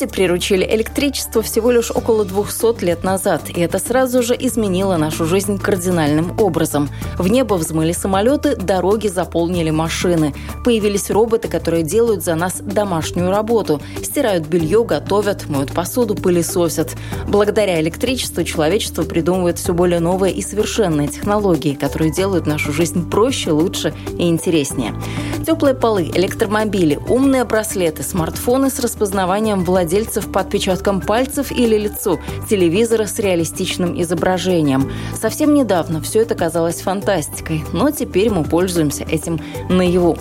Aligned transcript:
Люди 0.00 0.12
приручили 0.12 0.64
электричество 0.64 1.42
всего 1.42 1.72
лишь 1.72 1.90
около 1.90 2.24
200 2.24 2.84
лет 2.84 3.02
назад, 3.02 3.42
и 3.48 3.60
это 3.60 3.80
сразу 3.80 4.22
же 4.22 4.36
изменило 4.38 4.96
нашу 4.96 5.24
жизнь 5.24 5.58
кардинальным 5.58 6.38
образом. 6.38 6.88
В 7.18 7.26
небо 7.26 7.54
взмыли 7.54 7.90
самолеты, 7.90 8.54
дороги 8.54 9.08
заполнили 9.08 9.70
машины. 9.70 10.34
Появились 10.64 11.10
роботы, 11.10 11.48
которые 11.48 11.82
делают 11.82 12.22
за 12.22 12.36
нас 12.36 12.60
домашнюю 12.60 13.30
работу. 13.30 13.80
Стирают 14.00 14.46
белье, 14.46 14.84
готовят, 14.84 15.48
моют 15.48 15.72
посуду, 15.72 16.14
пылесосят. 16.14 16.94
Благодаря 17.26 17.80
электричеству 17.80 18.44
человечество 18.44 19.02
придумывает 19.02 19.58
все 19.58 19.74
более 19.74 19.98
новые 19.98 20.32
и 20.32 20.42
совершенные 20.42 21.08
технологии, 21.08 21.74
которые 21.74 22.12
делают 22.12 22.46
нашу 22.46 22.72
жизнь 22.72 23.10
проще, 23.10 23.50
лучше 23.50 23.92
и 24.16 24.28
интереснее. 24.28 24.94
Теплые 25.44 25.74
полы, 25.74 26.04
электромобили, 26.14 27.00
умные 27.08 27.42
браслеты, 27.42 28.04
смартфоны 28.04 28.70
с 28.70 28.78
распознаванием 28.78 29.64
владельцев 29.64 29.87
по 30.26 30.40
отпечаткам 30.40 31.00
пальцев 31.00 31.50
или 31.50 31.76
лицу, 31.76 32.20
телевизора 32.48 33.06
с 33.06 33.18
реалистичным 33.18 34.00
изображением. 34.00 34.90
Совсем 35.14 35.54
недавно 35.54 36.00
все 36.00 36.20
это 36.20 36.34
казалось 36.34 36.80
фантастикой, 36.80 37.64
но 37.72 37.90
теперь 37.90 38.30
мы 38.30 38.44
пользуемся 38.44 39.04
этим 39.04 39.40
наяву. 39.68 40.16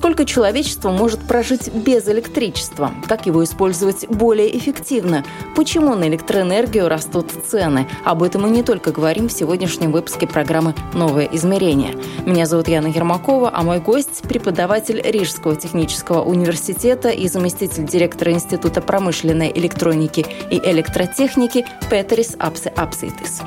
Сколько 0.00 0.24
человечество 0.24 0.90
может 0.90 1.20
прожить 1.20 1.70
без 1.74 2.08
электричества? 2.08 2.90
Как 3.06 3.26
его 3.26 3.44
использовать 3.44 4.08
более 4.08 4.56
эффективно? 4.56 5.26
Почему 5.54 5.94
на 5.94 6.08
электроэнергию 6.08 6.88
растут 6.88 7.30
цены? 7.46 7.86
Об 8.02 8.22
этом 8.22 8.40
мы 8.40 8.48
не 8.48 8.62
только 8.62 8.92
говорим 8.92 9.28
в 9.28 9.32
сегодняшнем 9.32 9.92
выпуске 9.92 10.26
программы 10.26 10.74
«Новое 10.94 11.28
измерение». 11.32 11.96
Меня 12.24 12.46
зовут 12.46 12.68
Яна 12.68 12.86
Ермакова, 12.86 13.50
а 13.52 13.62
мой 13.62 13.78
гость– 13.78 14.22
преподаватель 14.26 15.02
Рижского 15.04 15.54
технического 15.54 16.22
университета 16.22 17.10
и 17.10 17.28
заместитель 17.28 17.84
директора 17.84 18.32
Института 18.32 18.80
промышленной 18.80 19.52
электроники 19.54 20.24
и 20.50 20.56
электротехники 20.64 21.66
Петерис 21.90 22.36
Апсе 22.38 22.70
Апсейтис. 22.70 23.42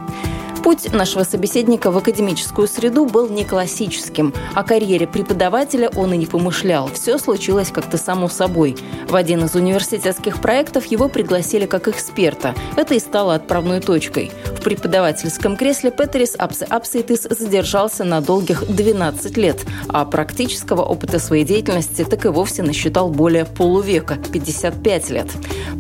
Путь 0.64 0.94
нашего 0.94 1.24
собеседника 1.24 1.92
в 1.92 1.98
академическую 1.98 2.70
среду 2.70 3.06
был 3.06 3.28
не 3.28 3.44
классическим. 3.44 4.34
О 4.56 4.64
карьере 4.64 5.06
преподавателя 5.06 5.90
он 5.90 6.14
и 6.14 6.18
не 6.18 6.26
помышлял. 6.26 6.90
Все 6.94 7.18
случилось 7.18 7.70
как-то 7.70 7.98
само 7.98 8.30
собой. 8.30 8.78
В 9.10 9.16
один 9.16 9.44
из 9.44 9.56
университетских 9.56 10.42
проектов 10.42 10.86
его 10.86 11.10
пригласили 11.10 11.66
как 11.66 11.90
эксперта. 11.90 12.56
Это 12.78 12.94
и 12.94 13.00
стало 13.00 13.36
отправной 13.36 13.82
точкой. 13.82 14.32
В 14.58 14.64
преподавательском 14.64 15.58
кресле 15.58 15.92
Петерис 15.92 16.36
Апсе 16.38 16.64
Апсейтис 16.64 17.24
задержался 17.30 18.06
на 18.06 18.22
долгих 18.22 18.66
12 18.66 19.36
лет, 19.36 19.66
а 19.90 20.06
практического 20.06 20.84
опыта 20.84 21.20
своей 21.20 21.44
деятельности 21.44 22.06
так 22.06 22.24
и 22.24 22.30
вовсе 22.30 22.64
насчитал 22.64 23.10
более 23.10 23.44
полувека– 23.44 24.18
55 24.32 25.10
лет. 25.10 25.28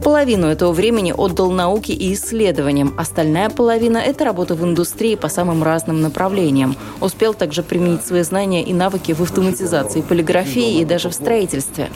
Половину 0.03 0.47
этого 0.47 0.74
времени 0.74 1.13
отдал 1.16 1.52
науке 1.52 1.94
и 1.94 2.13
исследованиям, 2.13 2.94
остальная 2.97 3.50
половина– 3.50 3.97
это 4.00 4.25
работа 4.25 4.56
в 4.56 4.66
индустрии 4.73 5.16
по 5.16 5.29
самым 5.29 5.61
разным 5.61 6.01
направлениям. 6.01 6.75
Успел 7.00 7.35
также 7.35 7.61
применить 7.61 8.06
свои 8.06 8.23
знания 8.23 8.63
и 8.63 8.73
навыки 8.73 9.11
в 9.13 9.22
автоматизации, 9.22 10.01
полиграфии 10.01 10.79
и 10.79 10.85
даже 10.85 11.09
в 11.09 11.13
строительстве. 11.13 11.89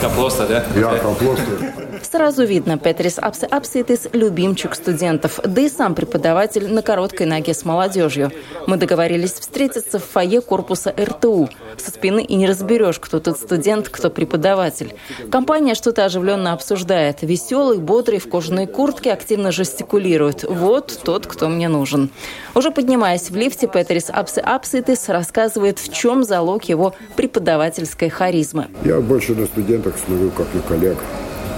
Капуста, 0.00 0.46
да? 0.46 0.64
Я 0.76 0.98
капуста. 0.98 1.79
Сразу 2.10 2.44
видно, 2.44 2.76
Петрис 2.76 3.20
Апсе 3.20 3.46
Апситис– 3.46 4.08
любимчик 4.12 4.74
студентов, 4.74 5.38
да 5.44 5.60
и 5.60 5.68
сам 5.68 5.94
преподаватель 5.94 6.66
на 6.66 6.82
короткой 6.82 7.26
ноге 7.28 7.54
с 7.54 7.64
молодежью. 7.64 8.32
Мы 8.66 8.78
договорились 8.78 9.34
встретиться 9.34 10.00
в 10.00 10.04
фойе 10.04 10.40
корпуса 10.40 10.92
РТУ. 10.98 11.48
Со 11.76 11.92
спины 11.92 12.24
и 12.24 12.34
не 12.34 12.48
разберешь, 12.48 12.98
кто 12.98 13.20
тот 13.20 13.38
студент, 13.38 13.88
кто 13.88 14.10
преподаватель. 14.10 14.96
Компания 15.30 15.76
что-то 15.76 16.04
оживленно 16.04 16.52
обсуждает. 16.52 17.18
Веселый, 17.22 17.78
бодрый, 17.78 18.18
в 18.18 18.28
кожаной 18.28 18.66
куртке, 18.66 19.12
активно 19.12 19.52
жестикулирует. 19.52 20.42
Вот 20.42 20.98
тот, 21.04 21.28
кто 21.28 21.48
мне 21.48 21.68
нужен. 21.68 22.10
Уже 22.56 22.72
поднимаясь 22.72 23.30
в 23.30 23.36
лифте, 23.36 23.68
Петрис 23.68 24.10
Апсе 24.10 24.40
Апситис 24.40 25.08
рассказывает, 25.08 25.78
в 25.78 25.92
чем 25.92 26.24
залог 26.24 26.64
его 26.64 26.92
преподавательской 27.14 28.08
харизмы. 28.08 28.66
Я 28.84 29.00
больше 29.00 29.36
на 29.36 29.46
студентах 29.46 29.94
смотрю, 30.04 30.30
как 30.30 30.52
на 30.52 30.60
коллег 30.62 30.98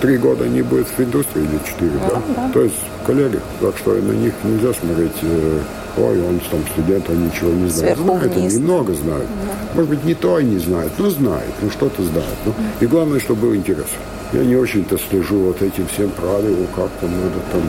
три 0.02 0.18
года 0.18 0.48
не 0.48 0.62
будет 0.62 0.88
в 0.88 1.00
индустрии 1.00 1.44
или 1.44 1.58
четыре, 1.64 1.92
да? 2.00 2.20
да? 2.36 2.50
То 2.52 2.62
есть 2.62 2.74
коллеги, 3.06 3.38
так 3.60 3.78
что 3.78 3.92
на 3.94 4.12
них 4.12 4.34
нельзя 4.42 4.74
смотреть, 4.74 5.12
э, 5.22 5.58
ой, 5.96 6.20
он 6.20 6.40
там 6.50 6.60
студент, 6.72 7.08
он 7.08 7.26
ничего 7.26 7.50
не 7.52 7.68
знает. 7.68 7.96
Сверху 7.96 8.18
знает, 8.18 8.34
вниз. 8.34 8.52
он 8.52 8.60
немного 8.60 8.94
знает. 8.94 9.26
Да. 9.46 9.52
Может 9.76 9.90
быть, 9.90 10.04
не 10.04 10.14
то 10.14 10.40
и 10.40 10.44
не 10.44 10.58
знает, 10.58 10.90
но 10.98 11.08
знает, 11.08 11.52
ну 11.62 11.70
что-то 11.70 12.02
знает. 12.02 12.36
Ну, 12.44 12.52
и 12.80 12.86
главное, 12.86 13.20
чтобы 13.20 13.42
был 13.42 13.54
интерес. 13.54 13.86
Я 14.32 14.44
не 14.44 14.56
очень-то 14.56 14.98
слежу 14.98 15.38
вот 15.38 15.62
этим 15.62 15.86
всем 15.86 16.10
правилам, 16.10 16.66
как 16.74 16.90
там 17.00 17.10
надо 17.12 17.38
там, 17.52 17.62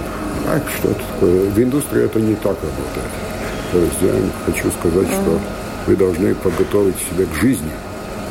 а 0.47 0.59
что-то 0.75 1.01
такое. 1.13 1.49
В 1.51 1.59
индустрии 1.59 2.03
это 2.03 2.19
не 2.19 2.33
так 2.35 2.57
работает. 2.63 3.13
То 3.71 3.79
есть 3.79 4.01
я 4.01 4.13
хочу 4.45 4.71
сказать, 4.79 5.07
mm 5.07 5.21
что 5.21 5.39
вы 5.85 5.95
должны 5.97 6.33
подготовить 6.35 6.95
себя 6.95 7.25
к 7.25 7.41
жизни 7.41 7.71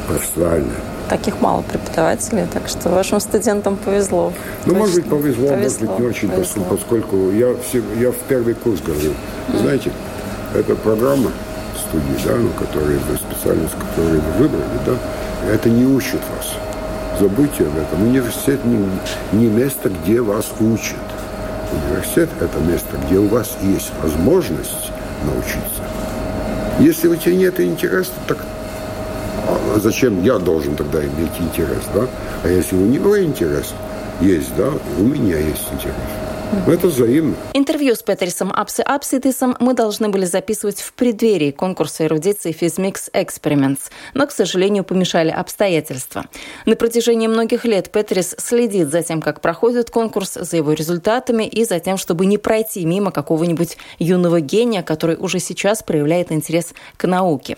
профессионально 0.08 0.72
таких 1.12 1.42
мало 1.42 1.62
преподавателей, 1.62 2.46
так 2.50 2.68
что 2.68 2.88
вашим 2.88 3.20
студентам 3.20 3.76
повезло. 3.76 4.32
Ну, 4.64 4.74
может 4.74 4.94
быть, 4.94 5.10
повезло, 5.10 5.48
повезло, 5.48 5.58
может 5.58 5.80
быть, 5.80 5.98
не 5.98 6.06
очень, 6.06 6.28
повезло. 6.30 6.64
поскольку 6.70 7.30
я, 7.32 7.54
все, 7.68 7.82
я 8.00 8.10
в 8.10 8.16
первый 8.28 8.54
курс 8.54 8.80
говорю. 8.80 9.10
Mm. 9.48 9.58
Знаете, 9.60 9.92
эта 10.54 10.74
программа 10.74 11.30
студии, 11.86 12.16
да, 12.24 12.36
ну, 12.36 12.48
которые, 12.58 12.98
специальность, 13.16 13.74
которую 13.74 14.22
вы 14.22 14.32
выбрали, 14.38 14.64
да, 14.86 14.94
это 15.52 15.68
не 15.68 15.84
учит 15.84 16.20
вас. 16.34 16.54
Забудьте 17.20 17.64
об 17.64 17.76
этом. 17.76 18.02
Университет 18.02 18.64
не, 18.64 18.78
не 19.32 19.48
место, 19.48 19.90
где 19.90 20.22
вас 20.22 20.46
учат. 20.60 20.96
Университет– 21.90 22.30
это 22.40 22.58
место, 22.60 22.96
где 23.06 23.18
у 23.18 23.28
вас 23.28 23.58
есть 23.62 23.92
возможность 24.02 24.90
научиться. 25.26 25.82
Если 26.78 27.06
у 27.08 27.16
тебя 27.16 27.36
нет 27.36 27.60
интереса, 27.60 28.12
так 28.26 28.38
а 29.75 29.78
зачем 29.78 30.22
я 30.22 30.38
должен 30.38 30.76
тогда 30.76 31.00
иметь 31.00 31.38
интерес, 31.38 31.82
да? 31.94 32.06
А 32.44 32.48
если 32.48 32.76
у 32.76 32.87
него 32.87 33.19
интерес 33.20 33.75
есть, 34.20 34.54
да, 34.56 34.70
у 34.98 35.03
меня 35.03 35.38
есть 35.38 35.69
интерес. 35.72 35.94
Это 36.66 36.88
взаимно. 36.88 37.34
Интервью 37.54 37.94
с 37.94 38.03
Петерсом 38.03 38.53
Апси 38.54 38.82
Апситисом 38.82 39.56
мы 39.59 39.72
должны 39.72 40.10
были 40.10 40.26
записывать 40.26 40.82
в 40.82 40.92
преддверии 40.92 41.50
конкурса 41.50 42.04
эрудиции 42.04 42.53
Физмикс 42.53 43.09
Experiments, 43.15 43.91
но, 44.12 44.26
к 44.26 44.32
сожалению, 44.32 44.84
помешали 44.84 45.31
обстоятельства. 45.31 46.26
На 46.66 46.76
протяжении 46.76 47.26
многих 47.26 47.65
лет 47.65 47.91
Петерис 47.91 48.34
следит 48.37 48.91
за 48.91 49.03
тем, 49.03 49.22
как 49.22 49.41
проходит 49.41 49.91
конкурс, 49.91 50.34
за 50.34 50.59
его 50.59 50.75
результатами 50.75 51.44
и 51.44 51.65
за 51.65 51.81
тем, 51.81 51.97
чтобы 51.97 52.26
не 52.26 52.37
пройти 52.37 52.84
мимо 52.84 53.12
какого-нибудь 53.12 53.78
юного 53.98 54.41
гения, 54.41 54.82
который 54.82 55.16
уже 55.16 55.38
сейчас 55.38 55.82
проявляет 55.82 56.32
интерес 56.32 56.75
к 56.98 57.06
науке. 57.06 57.56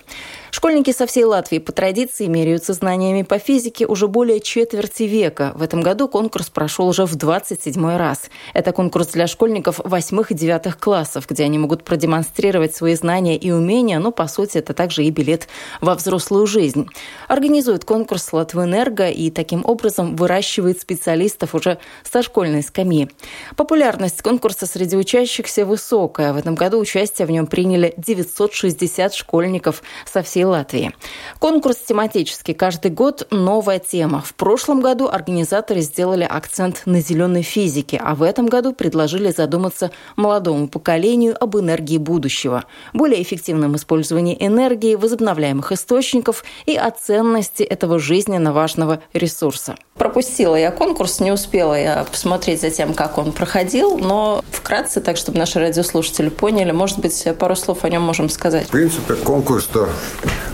Школьники 0.57 0.93
со 0.93 1.07
всей 1.07 1.25
Латвии 1.25 1.59
по 1.59 1.73
традиции 1.73 2.27
меряются 2.27 2.75
знаниями 2.75 3.23
по 3.23 3.41
физике 3.41 3.87
уже 3.87 4.07
более 4.07 4.39
четверти 4.39 5.03
века. 5.03 5.51
В 5.57 5.63
этом 5.63 5.81
году 5.81 6.07
конкурс 6.07 6.49
прошел 6.49 6.87
уже 6.87 7.07
в 7.07 7.17
27 7.17 7.97
раз. 7.97 8.31
Это 8.53 8.71
конкурс 8.71 9.09
для 9.09 9.27
школьников 9.27 9.81
восьмых 9.83 10.31
и 10.31 10.35
девятых 10.35 10.79
классов, 10.79 11.27
где 11.29 11.43
они 11.43 11.59
могут 11.59 11.83
продемонстрировать 11.83 12.73
свои 12.73 12.95
знания 12.95 13.37
и 13.37 13.51
умения, 13.51 13.99
но, 13.99 14.13
по 14.13 14.29
сути, 14.29 14.59
это 14.59 14.75
также 14.75 15.03
и 15.03 15.11
билет 15.11 15.49
во 15.81 15.97
взрослую 15.97 16.47
жизнь. 16.47 16.87
Организует 17.27 17.85
конкурс 17.85 18.33
Латвэнерго 18.33 19.09
и 19.09 19.33
таким 19.33 19.65
образом 19.67 20.15
выращивает 20.15 20.81
специалистов 20.81 21.57
уже 21.57 21.79
со 22.05 22.23
школьной 22.23 22.63
скамьи. 22.63 23.11
Популярность 23.57 24.23
конкурса 24.23 24.67
среди 24.67 24.97
учащихся 24.97 25.67
высокая. 25.67 26.33
В 26.33 26.37
этом 26.37 26.55
году 26.55 26.79
участие 26.79 27.27
в 27.27 27.33
нем 27.33 27.49
приняли 27.49 27.93
960 27.97 29.15
школьников 29.15 29.83
со 30.07 30.23
всей 30.23 30.44
всей 30.45 30.51
Латвии. 30.51 30.93
Конкурс 31.39 31.77
тематический. 31.77 32.55
Каждый 32.55 32.91
год 32.91 33.27
новая 33.31 33.79
тема. 33.79 34.21
В 34.21 34.35
прошлом 34.35 34.81
году 34.81 35.09
организаторы 35.09 35.81
сделали 35.81 36.25
акцент 36.25 36.83
на 36.87 37.01
зеленой 37.01 37.43
физике, 37.43 38.01
а 38.03 38.15
в 38.15 38.23
этом 38.23 38.47
году 38.47 38.73
предложили 38.73 39.31
задуматься 39.31 39.91
молодому 40.17 40.69
поколению 40.69 41.37
об 41.41 41.57
энергии 41.57 41.99
будущего, 41.99 42.65
более 42.93 43.23
эффективном 43.23 43.77
использовании 43.77 44.37
энергии, 44.39 44.95
возобновляемых 44.95 45.73
источников 45.73 46.45
и 46.67 46.77
о 46.77 46.91
ценности 46.91 47.63
этого 47.63 47.99
жизненно 47.99 48.53
важного 48.53 49.01
ресурса. 49.13 49.77
Пропустила 49.97 50.57
я 50.57 50.71
конкурс, 50.71 51.21
не 51.21 51.31
успела 51.31 51.75
я 51.75 52.05
посмотреть 52.11 52.61
за 52.61 52.71
тем, 52.71 52.95
как 52.95 53.17
он 53.17 53.33
проходил, 53.33 53.97
но 53.97 54.43
вкратце, 54.51 55.01
так 55.01 55.17
чтобы 55.17 55.39
наши 55.39 55.61
радиослушатели 55.61 56.29
поняли, 56.29 56.73
может 56.73 56.99
быть, 56.99 57.25
пару 57.39 57.55
слов 57.55 57.85
о 57.85 57.89
нем 57.89 58.03
можем 58.03 58.29
сказать. 58.29 58.67
В 58.67 58.71
принципе, 58.71 59.15
конкурс-то, 59.15 59.89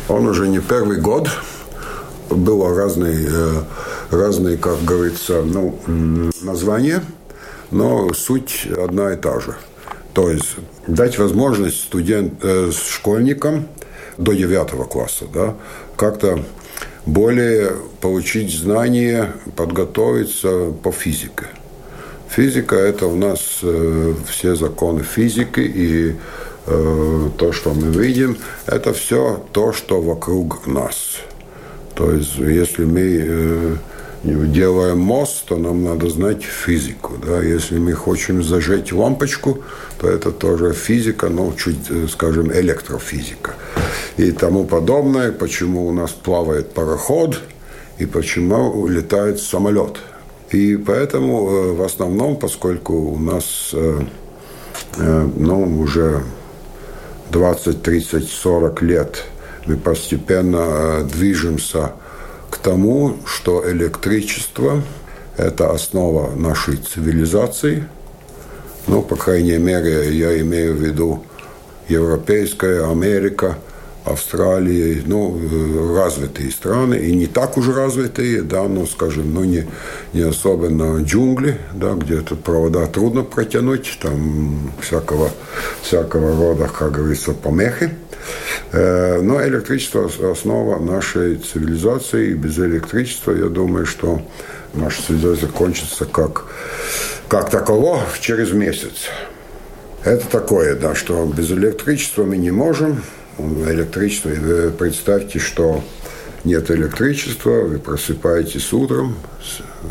он 0.08 0.26
уже 0.26 0.48
не 0.48 0.60
первый 0.60 1.00
год. 1.00 1.28
Было 2.30 2.74
разные, 2.76 3.28
э, 3.28 3.62
разные, 4.10 4.56
как 4.56 4.84
говорится, 4.84 5.42
ну, 5.42 5.78
названия, 6.42 7.02
но 7.70 8.12
суть 8.14 8.68
одна 8.76 9.12
и 9.12 9.16
та 9.16 9.40
же. 9.40 9.56
То 10.14 10.30
есть 10.30 10.56
дать 10.86 11.18
возможность 11.18 11.80
студент, 11.80 12.34
э, 12.42 12.70
школьникам 12.72 13.66
до 14.18 14.32
9 14.32 14.86
класса 14.88 15.24
да, 15.32 15.54
как-то 15.96 16.40
более 17.06 17.72
получить 18.00 18.52
знания, 18.52 19.32
подготовиться 19.56 20.72
по 20.82 20.92
физике. 20.92 21.46
Физика– 22.28 22.76
это 22.76 23.06
у 23.06 23.16
нас 23.16 23.58
э, 23.62 24.14
все 24.28 24.54
законы 24.54 25.02
физики, 25.02 25.60
и 25.60 26.16
то, 26.66 27.52
что 27.52 27.74
мы 27.74 27.90
видим, 27.90 28.36
это 28.66 28.92
все 28.92 29.42
то, 29.52 29.72
что 29.72 30.00
вокруг 30.00 30.66
нас. 30.66 31.16
То 31.94 32.12
есть, 32.12 32.36
если 32.36 32.84
мы 32.84 33.00
э, 33.00 33.76
делаем 34.24 34.98
мост, 34.98 35.46
то 35.46 35.56
нам 35.56 35.84
надо 35.84 36.08
знать 36.08 36.42
физику. 36.42 37.14
Да? 37.26 37.42
Если 37.42 37.78
мы 37.78 37.94
хотим 37.94 38.42
зажечь 38.42 38.92
лампочку, 38.92 39.58
то 39.98 40.08
это 40.08 40.30
тоже 40.30 40.72
физика, 40.72 41.28
но 41.28 41.52
чуть, 41.56 41.90
э, 41.90 42.06
скажем, 42.08 42.52
электрофизика 42.52 43.54
и 44.20 44.32
тому 44.32 44.64
подобное, 44.64 45.32
почему 45.32 45.86
у 45.86 45.92
нас 45.92 46.10
плавает 46.10 46.74
пароход 46.74 47.40
и 47.98 48.06
почему 48.06 48.86
летает 48.86 49.40
самолет. 49.40 49.98
И 50.50 50.76
поэтому 50.76 51.48
э, 51.48 51.72
в 51.72 51.82
основном, 51.82 52.36
поскольку 52.36 52.94
у 52.94 53.18
нас 53.18 53.70
э, 53.72 54.00
э, 54.98 55.28
ну, 55.36 55.80
уже 55.80 56.22
20, 57.30 57.82
30, 57.82 58.28
40 58.28 58.82
лет 58.82 59.24
мы 59.66 59.76
постепенно 59.76 61.04
движемся 61.04 61.92
к 62.50 62.56
тому, 62.58 63.18
что 63.26 63.70
электричество– 63.70 64.82
это 65.36 65.70
основа 65.70 66.34
нашей 66.34 66.76
цивилизации. 66.76 67.88
Ну, 68.86 69.02
по 69.02 69.16
крайней 69.16 69.58
мере, 69.58 70.12
я 70.12 70.40
имею 70.40 70.74
в 70.74 70.80
виду 70.80 71.24
Европейская 71.88 72.90
Америка– 72.90 73.58
Австралии, 74.10 75.02
ну, 75.04 75.40
развитые 75.96 76.50
страны, 76.50 76.94
и 76.96 77.14
не 77.14 77.26
так 77.26 77.56
уж 77.56 77.68
развитые, 77.68 78.42
да, 78.42 78.62
ну, 78.64 78.86
скажем, 78.86 79.32
ну, 79.34 79.44
не, 79.44 79.66
не 80.12 80.22
особенно 80.22 81.02
джунгли, 81.02 81.58
да, 81.74 81.94
где 81.94 82.20
тут 82.20 82.42
провода 82.42 82.86
трудно 82.86 83.22
протянуть, 83.22 83.98
там 84.02 84.72
всякого, 84.80 85.30
всякого 85.82 86.36
рода, 86.36 86.68
как 86.68 86.92
говорится, 86.92 87.32
помехи. 87.32 87.90
Э, 88.72 89.20
но 89.20 89.44
электричество– 89.46 90.10
основа 90.30 90.78
нашей 90.78 91.36
цивилизации, 91.36 92.30
и 92.30 92.34
без 92.34 92.58
электричества, 92.58 93.32
я 93.32 93.46
думаю, 93.46 93.86
что 93.86 94.22
наша 94.74 95.02
цивилизация 95.02 95.48
кончится 95.48 96.04
как, 96.04 96.44
как 97.28 97.50
таково 97.50 98.02
через 98.20 98.52
месяц. 98.52 99.08
Это 100.04 100.26
такое, 100.28 100.76
да, 100.76 100.94
что 100.94 101.26
без 101.26 101.50
электричества 101.50 102.24
мы 102.24 102.36
не 102.38 102.50
можем, 102.50 103.02
электричество. 103.68 104.28
Вы 104.28 104.70
представьте, 104.70 105.38
что 105.38 105.82
нет 106.44 106.70
электричества, 106.70 107.62
вы 107.62 107.78
просыпаетесь 107.78 108.72
утром, 108.72 109.16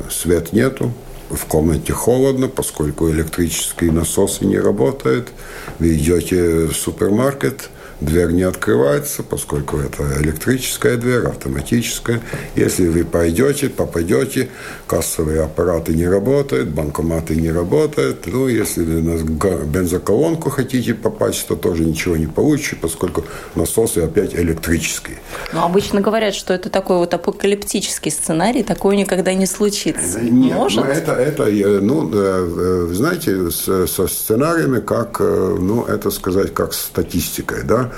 свет 0.10 0.54
нету, 0.54 0.94
в 1.30 1.46
комнате 1.46 1.94
холодно, 1.94 2.48
поскольку 2.48 3.10
электрические 3.10 3.92
насосы 3.92 4.46
не 4.46 4.58
работают. 4.58 5.30
Вы 5.78 5.96
идете 5.96 6.66
в 6.66 6.74
супермаркет, 6.74 7.70
дверь 8.02 8.32
не 8.32 8.44
открывается, 8.44 9.24
поскольку 9.24 9.78
это 9.78 10.04
электрическая 10.22 10.98
дверь, 10.98 11.26
автоматическая. 11.26 12.22
Если 12.56 12.88
вы 12.88 13.04
пойдете, 13.04 13.70
попадете, 13.70 14.50
кассовые 14.88 15.44
аппараты 15.44 15.94
не 15.94 16.08
работают, 16.08 16.70
банкоматы 16.70 17.36
не 17.36 17.52
работают. 17.52 18.26
Ну, 18.26 18.48
если 18.48 18.84
вы 18.84 19.02
на 19.02 19.18
бензоколонку 19.66 20.50
хотите 20.50 20.94
попасть, 20.94 21.48
то 21.48 21.56
тоже 21.56 21.86
ничего 21.86 22.16
не 22.16 22.28
получите, 22.28 22.78
поскольку 22.78 23.24
насосы 23.56 24.00
опять 24.00 24.34
электрические. 24.34 25.18
Но 25.54 25.66
обычно 25.66 26.02
говорят, 26.02 26.36
что 26.36 26.54
это 26.54 26.70
такой 26.70 26.98
вот 26.98 27.14
апокалиптический 27.14 28.12
сценарий, 28.12 28.64
такое 28.64 28.96
никогда 28.96 29.34
не 29.34 29.46
случится. 29.46 30.20
Нет, 30.22 30.54
Может? 30.54 30.86
Ну, 30.86 30.92
это, 30.92 31.12
это, 31.14 31.46
ну, 31.82 32.10
э, 32.14 32.88
э, 32.90 32.94
знаете, 32.94 33.52
со 33.52 34.08
сценариями, 34.08 34.80
как, 34.80 35.18
э, 35.20 35.58
ну, 35.60 35.86
это 35.86 36.12
сказать, 36.12 36.54
как 36.54 36.74
статистикой, 36.74 37.64
да, 37.64 37.89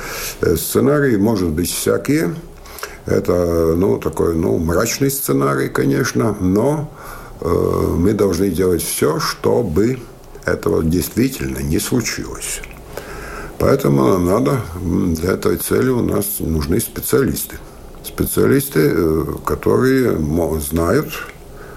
Э, 0.42 0.56
сценарии 0.56 1.18
может 1.18 1.50
быть 1.50 1.72
всякие. 1.72 2.36
Это 3.06 3.76
ну, 3.76 3.98
такой 3.98 4.36
ну, 4.36 4.58
мрачный 4.58 5.10
сценарий, 5.10 5.70
конечно, 5.70 6.36
но 6.40 6.92
э, 7.42 7.48
мы 7.48 8.14
должны 8.14 8.50
делать 8.50 8.84
все, 8.84 9.20
чтобы 9.20 10.00
этого 10.46 10.84
действительно 10.84 11.60
не 11.60 11.80
случилось. 11.80 12.62
Поэтому 13.58 14.18
надо, 14.18 14.62
для 14.82 15.34
этой 15.34 15.58
цели 15.58 15.90
у 15.90 16.02
нас 16.02 16.40
нужны 16.40 16.80
специалисты. 16.80 17.58
Специалисты, 18.04 18.92
э, 18.94 19.26
которые 19.46 20.18
знают, 20.60 21.10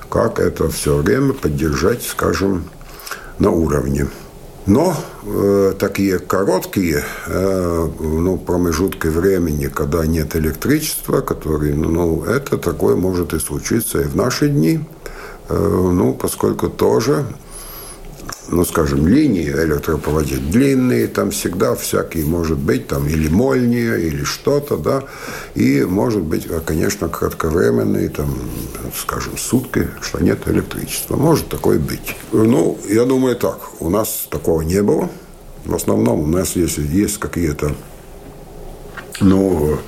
как 0.09 0.39
это 0.39 0.69
все 0.69 0.97
время 0.97 1.33
поддержать, 1.33 2.03
скажем, 2.03 2.65
на 3.39 3.51
уровне. 3.51 4.09
Но 4.67 4.97
э, 5.25 5.75
такие 5.79 6.19
короткие 6.19 7.05
э, 7.27 7.89
ну, 8.01 8.39
промежутки 8.39 9.09
времени, 9.09 9.67
когда 9.67 10.07
нет 10.07 10.37
электричества, 10.37 11.21
которые, 11.21 11.75
ну, 11.75 11.91
ну, 11.91 12.25
это 12.25 12.57
такое 12.57 12.97
может 12.97 13.35
и 13.35 13.39
случиться 13.39 14.01
и 14.01 14.05
в 14.05 14.17
наши 14.17 14.49
дни, 14.49 14.81
э, 15.51 15.55
ну, 15.55 16.15
поскольку 16.15 16.71
тоже 16.71 17.27
ну, 18.49 18.65
скажем, 18.65 19.07
линии 19.07 19.49
электропроводить 19.49 20.51
длинные, 20.51 21.07
там 21.07 21.31
всегда 21.31 21.75
всякие, 21.75 22.25
может 22.25 22.59
быть, 22.59 22.87
там 22.87 23.09
или 23.09 23.29
мольния, 23.29 23.97
или 23.97 24.25
что-то, 24.25 24.77
да, 24.77 25.05
и, 25.55 25.83
может 25.83 26.23
быть, 26.23 26.47
конечно, 26.67 27.09
кратковременные, 27.09 28.09
там, 28.11 28.37
скажем, 28.97 29.37
сутки, 29.39 29.89
что 30.03 30.23
нет 30.23 30.47
электричества. 30.47 31.17
Может 31.17 31.49
такое 31.49 31.79
быть. 31.79 32.17
Ну, 32.33 32.79
я 32.89 33.05
думаю 33.05 33.37
так, 33.37 33.59
у 33.81 33.89
нас 33.89 34.27
такого 34.31 34.63
не 34.63 34.83
было. 34.83 35.09
В 35.65 35.75
основном 35.75 36.21
у 36.21 36.27
нас, 36.27 36.57
если 36.57 36.83
есть 36.87 37.19
какие-то, 37.19 37.75
ну, 39.21 39.79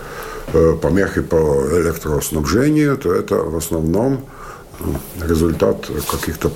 э, 0.54 0.76
помехи 0.80 1.20
по 1.20 1.36
электроснабжению, 1.36 2.96
то 2.96 3.12
это 3.12 3.36
в 3.36 3.56
основном 3.56 4.24
результат 5.22 5.90
каких-то 6.10 6.50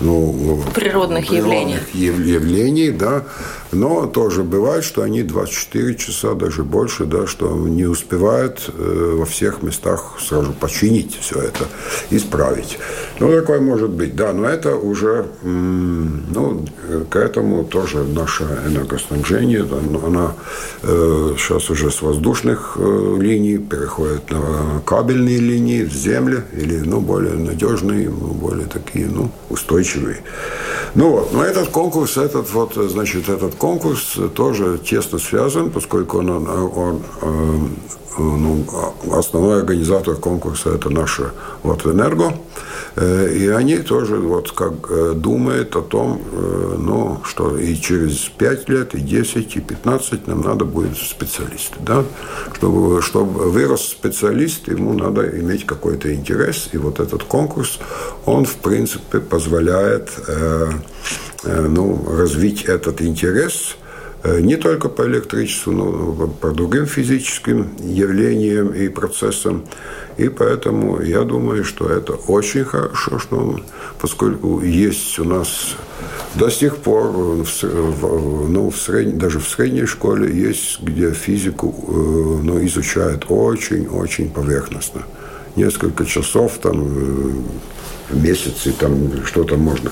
ну, 0.00 0.62
природных, 0.74 1.28
природных 1.28 1.30
явлений. 1.30 1.76
явлений, 1.92 2.90
да. 2.90 3.24
Но 3.70 4.06
тоже 4.06 4.44
бывает, 4.44 4.82
что 4.84 5.02
они 5.02 5.22
24 5.22 5.94
часа, 5.96 6.34
даже 6.34 6.64
больше, 6.64 7.04
да, 7.04 7.26
что 7.26 7.54
не 7.54 7.84
успевают 7.84 8.70
э, 8.72 9.14
во 9.18 9.26
всех 9.26 9.62
местах 9.62 10.16
сразу 10.20 10.52
починить 10.52 11.18
все 11.20 11.40
это, 11.40 11.66
исправить. 12.10 12.78
Ну, 13.20 13.30
такое 13.30 13.60
может 13.60 13.90
быть, 13.90 14.16
да, 14.16 14.32
но 14.32 14.48
это 14.48 14.74
уже, 14.76 15.26
ну, 15.42 16.64
к 17.10 17.16
этому 17.16 17.64
тоже 17.64 18.04
наше 18.04 18.44
энергоснабжение, 18.66 19.66
она 20.04 20.34
э, 20.82 21.34
сейчас 21.36 21.68
уже 21.68 21.90
с 21.90 22.00
воздушных 22.00 22.76
э, 22.78 23.16
линий 23.20 23.58
переходит 23.58 24.30
на 24.30 24.80
кабельные 24.84 25.38
линии 25.38 25.82
в 25.82 25.92
земле 25.92 26.44
или, 26.52 26.78
ну, 26.78 27.00
более 27.00 27.34
надежные, 27.44 28.10
более 28.10 28.66
такие, 28.66 29.06
ну, 29.06 29.30
устойчивые. 29.48 30.22
Ну 30.98 31.12
вот, 31.12 31.32
но 31.32 31.44
этот 31.44 31.68
конкурс, 31.68 32.16
этот 32.16 32.52
вот, 32.52 32.74
значит, 32.74 33.28
этот 33.28 33.54
конкурс 33.54 34.18
тоже 34.34 34.78
тесно 34.78 35.20
связан, 35.20 35.70
поскольку 35.70 36.18
он, 36.18 36.28
он, 36.28 37.02
он 37.22 37.70
ну, 38.18 38.64
основной 39.12 39.60
организатор 39.60 40.16
конкурса 40.16 40.70
это 40.70 40.90
наша 40.90 41.30
вот 41.62 41.86
Энерго. 41.86 42.34
Э, 42.96 43.32
и 43.32 43.46
они 43.48 43.76
тоже 43.78 44.16
вот 44.16 44.52
как 44.52 44.72
э, 44.90 45.12
думают 45.14 45.76
о 45.76 45.82
том, 45.82 46.20
э, 46.32 46.74
ну, 46.78 47.20
что 47.24 47.56
и 47.56 47.76
через 47.76 48.28
5 48.36 48.68
лет, 48.68 48.94
и 48.94 49.00
10, 49.00 49.56
и 49.56 49.60
15 49.60 50.26
нам 50.26 50.40
надо 50.40 50.64
будет 50.64 50.96
специалисты. 50.96 51.76
Да? 51.80 52.04
Чтобы, 52.54 53.00
чтобы 53.02 53.50
вырос 53.50 53.88
специалист, 53.88 54.68
ему 54.68 54.94
надо 54.94 55.28
иметь 55.38 55.64
какой-то 55.64 56.12
интерес. 56.12 56.70
И 56.72 56.76
вот 56.76 57.00
этот 57.00 57.22
конкурс, 57.24 57.78
он, 58.26 58.44
в 58.44 58.56
принципе, 58.56 59.20
позволяет 59.20 60.10
ну, 61.44 62.04
развить 62.16 62.64
этот 62.64 63.00
интерес– 63.02 63.76
Э, 64.24 64.40
не 64.40 64.56
только 64.56 64.88
по 64.88 65.02
электричеству, 65.02 65.72
но 65.72 66.24
и 66.24 66.28
по 66.40 66.50
другим 66.50 66.86
физическим 66.86 67.70
явлениям 67.80 68.74
и 68.74 68.88
процессам. 68.88 69.64
И 70.16 70.28
поэтому 70.28 71.00
я 71.00 71.22
думаю, 71.22 71.64
что 71.64 71.88
это 71.88 72.14
очень 72.14 72.64
хорошо, 72.64 73.20
что 73.20 73.60
поскольку 74.00 74.60
есть 74.60 75.18
у 75.20 75.24
нас 75.24 75.76
до 76.34 76.50
сих 76.50 76.78
пор, 76.78 77.12
ну, 77.12 78.70
в 78.70 78.76
сред... 78.76 79.18
даже 79.18 79.38
в 79.38 79.48
средней 79.48 79.86
школе 79.86 80.34
есть, 80.34 80.80
где 80.82 81.12
физику 81.12 81.72
э, 81.86 81.92
ну, 82.42 82.66
изучают 82.66 83.26
очень-очень 83.28 84.30
поверхностно. 84.30 85.02
Несколько 85.54 86.04
часов 86.04 86.58
там 86.60 87.44
э, 88.10 88.16
месяцы, 88.16 88.72
там 88.72 89.24
что-то 89.24 89.56
можно. 89.56 89.90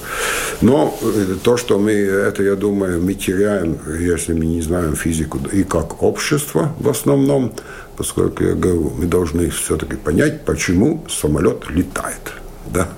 Но 0.60 0.96
э, 1.02 1.36
то, 1.42 1.56
что 1.56 1.78
мы, 1.78 1.92
это, 1.92 2.42
я 2.42 2.56
думаю, 2.56 3.02
мы 3.02 3.14
теряем, 3.14 3.78
если 3.98 4.32
мы 4.32 4.46
не 4.46 4.62
знаем 4.62 4.96
физику, 4.96 5.38
и 5.52 5.64
как 5.64 6.02
общество 6.02 6.74
в 6.78 6.88
основном, 6.88 7.52
поскольку 7.96 8.44
я 8.44 8.54
говорю, 8.54 8.92
мы 8.96 9.06
должны 9.06 9.50
все-таки 9.50 9.96
понять, 9.96 10.44
почему 10.44 11.04
самолет 11.08 11.64
летает. 11.70 12.32
Да? 12.66 12.88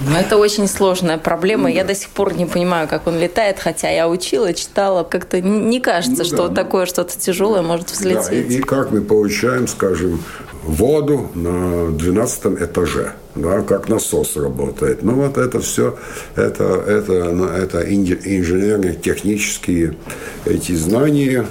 Ну, 0.00 0.16
это 0.16 0.38
очень 0.38 0.66
сложная 0.66 1.18
проблема. 1.18 1.64
Ну, 1.64 1.68
да. 1.68 1.74
Я 1.74 1.84
до 1.84 1.94
сих 1.94 2.08
пор 2.08 2.34
не 2.34 2.46
понимаю, 2.46 2.88
как 2.88 3.06
он 3.06 3.18
летает, 3.18 3.58
хотя 3.58 3.90
я 3.90 4.08
учила, 4.08 4.54
читала. 4.54 5.04
Как-то 5.04 5.40
не 5.40 5.80
кажется, 5.80 6.22
ну, 6.22 6.24
что 6.24 6.36
да, 6.36 6.42
вот 6.44 6.54
такое 6.54 6.86
что-то 6.86 7.18
тяжелое 7.18 7.62
может 7.62 7.90
взлететь. 7.90 8.30
Да, 8.30 8.34
и, 8.34 8.58
и 8.58 8.60
как 8.60 8.90
мы 8.90 9.02
получаем, 9.02 9.68
скажем, 9.68 10.22
воду 10.62 11.30
на 11.34 11.90
12 11.90 12.46
этаже, 12.62 13.12
да, 13.34 13.60
как 13.62 13.88
насос 13.88 14.36
работает. 14.36 15.02
Ну 15.02 15.14
вот 15.14 15.38
это 15.38 15.60
все, 15.60 15.98
это, 16.36 16.64
это, 16.86 17.24
ну, 17.30 17.46
это 17.46 17.80
инженерные, 17.80 18.94
технические 18.94 19.96
эти 20.44 20.72
знания, 20.72 21.46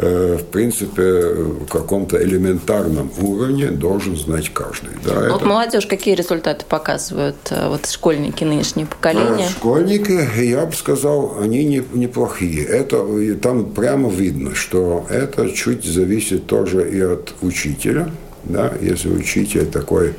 в 0.00 0.44
принципе, 0.44 1.02
в 1.02 1.66
каком-то 1.66 2.22
элементарном 2.22 3.10
уровне 3.20 3.66
должен 3.66 4.16
знать 4.16 4.50
каждый. 4.50 4.90
Да, 5.04 5.28
вот 5.28 5.42
это... 5.42 5.44
молодежь 5.44 5.86
какие 5.86 6.14
результаты 6.14 6.64
показывают, 6.66 7.36
э, 7.50 7.68
вот 7.68 7.86
школьники 7.86 8.44
нынешнее 8.44 8.86
поколение? 8.86 9.46
А, 9.46 9.50
школьники, 9.50 10.40
я 10.40 10.64
бы 10.64 10.72
сказал, 10.72 11.38
они 11.40 11.64
не, 11.64 11.82
неплохие. 11.92 12.64
Это, 12.64 13.04
там 13.42 13.72
прямо 13.72 14.08
видно, 14.08 14.54
что 14.54 15.04
это 15.10 15.50
чуть 15.50 15.84
зависит 15.84 16.46
тоже 16.46 16.90
и 16.90 17.00
от 17.00 17.34
учителя, 17.42 18.10
да, 18.44 18.72
если 18.80 19.10
учитель 19.10 19.66
такой 19.66 20.14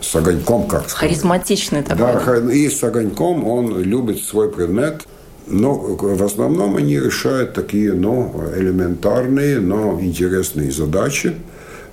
с 0.00 0.14
огоньком, 0.14 0.68
как 0.68 0.88
сказать. 0.88 0.98
Харизматичный 0.98 1.82
такой. 1.82 1.96
Да, 1.96 2.52
и 2.52 2.68
с 2.68 2.82
огоньком 2.84 3.46
он 3.46 3.82
любит 3.82 4.22
свой 4.22 4.50
предмет, 4.50 5.02
но 5.46 5.74
в 5.74 6.22
основном 6.22 6.76
они 6.76 6.98
решают 6.98 7.54
такие, 7.54 7.92
ну, 7.92 8.34
элементарные, 8.56 9.60
но 9.60 9.98
интересные 10.00 10.70
задачи. 10.70 11.34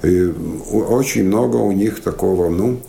И 0.04 0.34
очень 0.72 1.26
много 1.26 1.58
у 1.58 1.72
них 1.72 2.02
такого, 2.02 2.50
ну, 2.50 2.80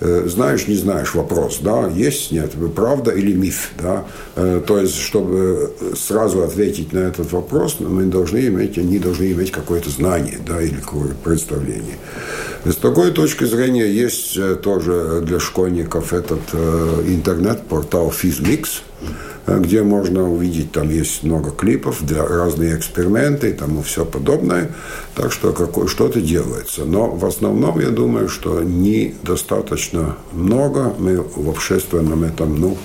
Э, 0.00 0.24
знаешь, 0.26 0.66
не 0.66 0.74
знаешь 0.74 1.14
вопрос, 1.14 1.60
да, 1.62 1.88
есть, 1.88 2.32
нет, 2.32 2.52
правда 2.74 3.12
или 3.12 3.32
миф, 3.32 3.70
да, 3.80 4.04
э, 4.36 4.60
то 4.66 4.78
есть, 4.78 4.96
чтобы 4.96 5.72
сразу 5.96 6.42
ответить 6.42 6.92
на 6.92 6.98
этот 6.98 7.32
вопрос, 7.32 7.76
мы 7.78 8.04
должны 8.04 8.46
иметь, 8.48 8.76
они 8.76 8.98
должны 8.98 9.32
иметь 9.32 9.50
какое-то 9.52 9.88
знание, 9.88 10.38
да, 10.46 10.60
или 10.60 10.74
какое-то 10.74 11.14
представление. 11.22 11.96
С 12.66 12.76
такой 12.76 13.12
точки 13.12 13.44
зрения 13.44 13.86
есть 13.86 14.36
э, 14.36 14.56
тоже 14.56 15.22
для 15.24 15.38
школьников 15.38 16.12
этот 16.12 16.42
интернет-портал 17.06 18.12
FizMix, 18.12 18.82
где 19.46 19.82
можно 19.82 20.30
увидеть, 20.30 20.72
там 20.72 20.88
есть 20.88 21.22
много 21.22 21.50
клипов, 21.50 22.04
для 22.04 22.26
разные 22.26 22.76
эксперименты 22.76 23.50
и 23.50 23.52
тому 23.52 23.82
все 23.82 24.04
подобное. 24.04 24.70
Так 25.14 25.32
что 25.32 25.52
какое, 25.52 25.86
что-то 25.86 26.20
делается. 26.20 26.84
Но 26.84 27.10
в 27.10 27.24
основном 27.24 27.80
я 27.80 27.90
думаю, 27.90 28.28
что 28.28 28.62
недостаточно 28.62 30.16
много. 30.32 30.94
Мы 30.98 31.20
в 31.20 31.48
общественном 31.48 32.24
этом 32.24 32.58
ну, 32.60 32.76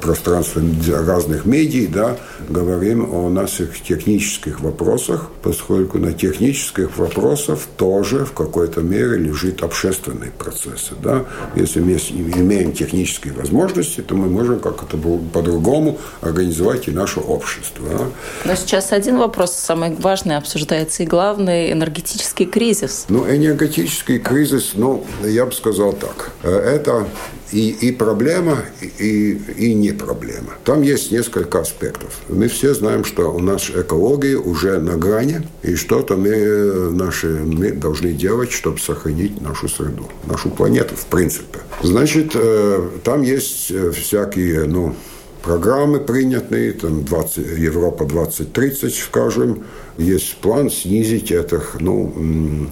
пространстве 0.00 0.62
разных 0.88 1.44
медий 1.44 1.86
да, 1.86 2.16
говорим 2.48 3.12
о 3.12 3.28
наших 3.28 3.80
технических 3.82 4.60
вопросах, 4.60 5.30
поскольку 5.42 5.98
на 5.98 6.12
технических 6.12 6.96
вопросах 6.98 7.58
тоже 7.76 8.24
в 8.24 8.32
какой-то 8.32 8.80
мере 8.80 9.16
лежит 9.18 9.62
общественный 9.62 10.30
процесс. 10.30 10.90
Да? 11.02 11.24
Если 11.56 11.80
мы 11.80 11.92
имеем 11.92 12.72
технические 12.72 13.32
возможности, 13.32 14.00
то 14.00 14.14
мы 14.14 14.28
можем 14.28 14.60
как 14.60 14.82
это 14.82 14.96
по-другому 14.96 15.98
организовать 16.20 16.88
и 16.88 16.90
наше 16.90 17.20
общество. 17.20 17.86
Да? 17.90 18.04
Но 18.44 18.54
сейчас 18.54 18.92
один 18.92 19.18
вопрос 19.18 19.52
самый 19.52 19.94
важный 19.94 20.36
обсуждается 20.36 21.02
и 21.02 21.06
главный 21.06 21.72
энергетический 21.72 22.46
кризис. 22.46 23.06
Ну, 23.08 23.26
энергетический 23.26 24.18
кризис, 24.18 24.72
ну, 24.74 25.04
я 25.24 25.46
бы 25.46 25.52
сказал 25.52 25.92
так. 25.92 26.32
Это 26.42 27.06
и, 27.52 27.70
и 27.70 27.92
проблема, 27.92 28.58
и, 28.98 29.32
и 29.56 29.74
не 29.74 29.92
проблема. 29.92 30.54
Там 30.64 30.82
есть 30.82 31.12
несколько 31.12 31.60
аспектов. 31.60 32.18
Мы 32.28 32.48
все 32.48 32.74
знаем, 32.74 33.04
что 33.04 33.32
у 33.32 33.38
нас 33.38 33.70
экология 33.70 34.36
уже 34.36 34.80
на 34.80 34.96
грани, 34.96 35.46
и 35.62 35.74
что-то 35.74 36.16
мы, 36.16 36.90
наши, 36.90 37.28
мы 37.28 37.72
должны 37.72 38.12
делать, 38.12 38.52
чтобы 38.52 38.78
сохранить 38.78 39.40
нашу 39.40 39.68
среду, 39.68 40.08
нашу 40.26 40.50
планету, 40.50 40.96
в 40.96 41.06
принципе. 41.06 41.60
Значит, 41.82 42.32
э, 42.34 42.88
там 43.04 43.22
есть 43.22 43.70
э, 43.70 43.90
всякие, 43.90 44.64
ну, 44.64 44.94
программы 45.42 46.00
принятые, 46.00 46.72
там 46.72 47.04
20, 47.04 47.36
Европа 47.58 48.04
2030, 48.06 48.94
скажем, 48.94 49.64
есть 49.98 50.36
план 50.36 50.70
снизить 50.70 51.30
этих, 51.30 51.76
ну, 51.80 52.70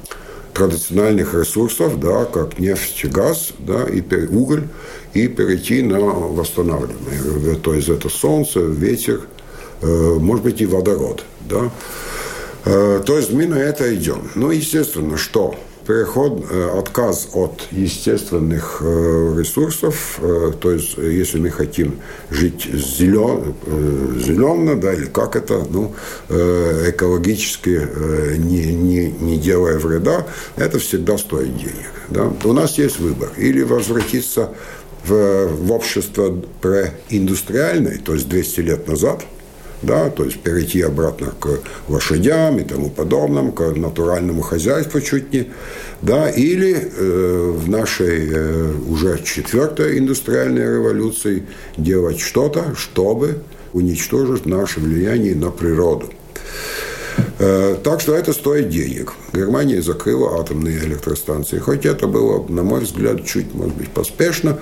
традиционных 0.52 1.34
ресурсов, 1.34 1.98
да, 2.00 2.24
как 2.24 2.58
нефть, 2.58 3.04
газ, 3.06 3.52
да, 3.58 3.84
и 3.84 4.02
уголь, 4.26 4.68
и 5.14 5.28
перейти 5.28 5.82
на 5.82 6.00
восстанавливаемые. 6.00 7.56
То 7.56 7.74
есть 7.74 7.88
это 7.88 8.08
солнце, 8.08 8.60
ветер, 8.60 9.22
э, 9.82 9.86
может 9.86 10.44
быть 10.44 10.60
и 10.60 10.66
водород, 10.66 11.24
да. 11.48 11.70
Э, 12.64 13.02
то 13.04 13.16
есть 13.16 13.32
мы 13.32 13.46
на 13.46 13.56
это 13.56 13.94
идем. 13.94 14.30
Ну, 14.34 14.50
естественно, 14.50 15.16
что 15.16 15.56
переход, 15.90 16.44
э, 16.48 16.78
отказ 16.78 17.30
от 17.32 17.66
естественных 17.72 18.80
э, 18.80 19.34
ресурсов, 19.36 20.20
э, 20.22 20.52
то 20.60 20.70
есть 20.70 20.96
если 20.96 21.40
мы 21.40 21.50
хотим 21.50 21.98
жить 22.30 22.68
зелен, 22.72 23.54
зеленно, 24.24 24.76
да, 24.76 24.92
или 24.94 25.06
как 25.06 25.34
это, 25.34 25.66
ну, 25.68 25.92
экологически 26.28 27.88
не, 28.38 28.66
не, 28.72 29.10
не 29.10 29.36
делая 29.36 29.78
вреда, 29.78 30.26
это 30.56 30.78
всегда 30.78 31.18
стоит 31.18 31.56
денег. 31.56 31.90
Да? 32.08 32.32
У 32.44 32.52
нас 32.52 32.78
есть 32.78 33.00
выбор. 33.00 33.30
Или 33.36 33.62
возвратиться 33.62 34.50
в, 35.04 35.48
в 35.48 35.72
общество 35.72 36.36
преиндустриальное, 36.60 37.98
то 37.98 38.14
есть 38.14 38.28
200 38.28 38.60
лет 38.60 38.88
назад– 38.88 39.24
да, 39.82 40.10
то 40.10 40.24
есть 40.24 40.40
перейти 40.40 40.82
обратно 40.82 41.32
к 41.38 41.60
лошадям 41.88 42.58
и 42.58 42.64
тому 42.64 42.90
подобному, 42.90 43.52
к 43.52 43.74
натуральному 43.74 44.42
хозяйству 44.42 45.00
чуть 45.00 45.32
не, 45.32 45.50
да, 46.02 46.28
или 46.28 46.74
э, 46.74 47.52
в 47.56 47.68
нашей 47.68 48.30
э, 48.30 48.72
уже 48.88 49.22
четвертой 49.22 49.98
индустриальной 49.98 50.62
революции 50.62 51.44
делать 51.76 52.20
что-то, 52.20 52.74
чтобы 52.74 53.38
уничтожить 53.72 54.46
наше 54.46 54.80
влияние 54.80 55.34
на 55.34 55.50
природу. 55.50 56.10
Э, 57.42 57.74
так 57.82 58.02
что 58.02 58.14
это 58.14 58.34
стоит 58.34 58.68
денег. 58.68 59.14
Германия 59.32 59.80
закрыла 59.80 60.38
атомные 60.38 60.78
электростанции. 60.80 61.58
Хоть 61.58 61.86
это 61.86 62.06
было, 62.06 62.46
на 62.46 62.62
мой 62.62 62.80
взгляд, 62.80 63.24
чуть, 63.24 63.54
может 63.54 63.74
быть, 63.76 63.88
поспешно, 63.88 64.58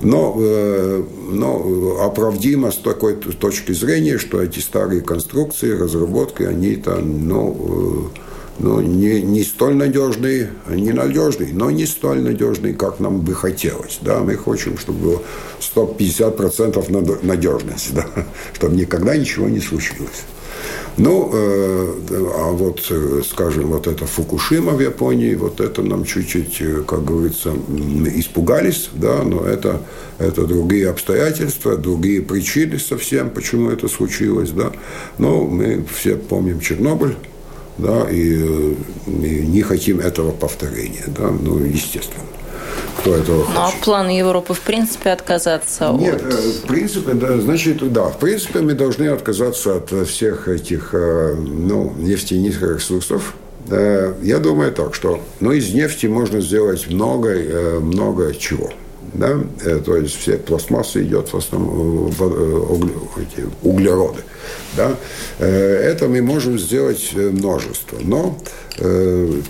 но, 0.00 0.36
э, 0.38 1.02
но 1.32 1.98
оправдимо 2.04 2.70
с 2.70 2.76
такой 2.76 3.16
точки 3.16 3.72
зрения, 3.72 4.16
что 4.16 4.40
эти 4.40 4.60
старые 4.60 5.00
конструкции, 5.00 5.72
разработки, 5.72 6.44
они 6.44 6.76
там, 6.76 7.26
ну, 7.26 8.12
но 8.60 8.80
не, 8.80 9.22
не 9.22 9.42
столь 9.42 9.74
надежный, 9.74 10.50
не 10.68 10.92
надежный, 10.92 11.50
но 11.52 11.72
не 11.72 11.84
столь 11.84 12.20
надежный, 12.20 12.74
как 12.74 13.00
нам 13.00 13.22
бы 13.22 13.34
хотелось. 13.34 13.98
Да? 14.02 14.20
Мы 14.20 14.36
хотим, 14.36 14.78
чтобы 14.78 14.98
было 15.00 15.22
150% 15.58 17.26
надежности, 17.26 17.90
да? 17.94 18.06
чтобы 18.52 18.76
никогда 18.76 19.16
ничего 19.16 19.48
не 19.48 19.58
случилось. 19.58 20.22
Ну, 20.96 21.30
э, 21.32 21.94
а 22.36 22.50
вот, 22.52 22.84
э, 22.90 23.22
скажем, 23.28 23.68
вот 23.68 23.86
это 23.86 24.06
Фукушима 24.06 24.72
в 24.72 24.80
Японии, 24.80 25.34
вот 25.34 25.60
это 25.60 25.82
нам 25.82 26.04
чуть-чуть, 26.04 26.60
э, 26.60 26.82
как 26.86 27.04
говорится, 27.04 27.52
испугались, 28.14 28.90
да, 28.92 29.22
но 29.22 29.44
это, 29.44 29.80
это 30.18 30.46
другие 30.46 30.90
обстоятельства, 30.90 31.76
другие 31.76 32.22
причины 32.22 32.78
совсем, 32.78 33.30
почему 33.30 33.70
это 33.70 33.88
случилось, 33.88 34.50
да. 34.50 34.72
Но 35.18 35.44
мы 35.44 35.84
все 35.94 36.16
помним 36.16 36.60
Чернобыль, 36.60 37.16
да, 37.78 38.06
и, 38.10 38.74
и 39.06 39.46
не 39.46 39.62
хотим 39.62 40.00
этого 40.00 40.32
повторения, 40.32 41.04
да, 41.06 41.30
ну, 41.30 41.58
естественно 41.64 42.24
кто 42.98 43.16
этого 43.16 43.44
хочет. 43.44 43.54
Ну, 43.54 43.66
а 43.66 43.72
план 43.84 44.08
Европы, 44.08 44.54
в 44.54 44.60
принципе, 44.60 45.10
отказаться 45.10 45.94
Нет, 45.98 46.22
от... 46.22 46.34
в 46.34 46.62
принципе, 46.66 47.12
да, 47.14 47.38
значит, 47.38 47.92
да, 47.92 48.04
в 48.04 48.18
принципе, 48.18 48.60
мы 48.60 48.74
должны 48.74 49.08
отказаться 49.08 49.76
от 49.76 50.08
всех 50.08 50.48
этих, 50.48 50.92
ну, 50.92 51.92
нефтяных 51.96 52.62
ресурсов, 52.62 53.34
я 54.22 54.38
думаю 54.38 54.72
так, 54.72 54.94
что 54.94 55.20
ну, 55.38 55.52
из 55.52 55.72
нефти 55.72 56.06
можно 56.06 56.40
сделать 56.40 56.88
много, 56.88 57.80
много 57.80 58.34
чего. 58.34 58.70
Да? 59.12 59.38
То 59.84 59.96
есть 59.96 60.16
все 60.16 60.36
пластмассы 60.36 61.02
идет 61.02 61.32
в 61.32 61.36
основном 61.36 62.10
в 62.10 63.22
углероды. 63.62 64.20
Да? 64.76 64.96
Это 65.38 66.08
мы 66.08 66.22
можем 66.22 66.58
сделать 66.58 67.12
множество. 67.14 67.98
Но 68.00 68.36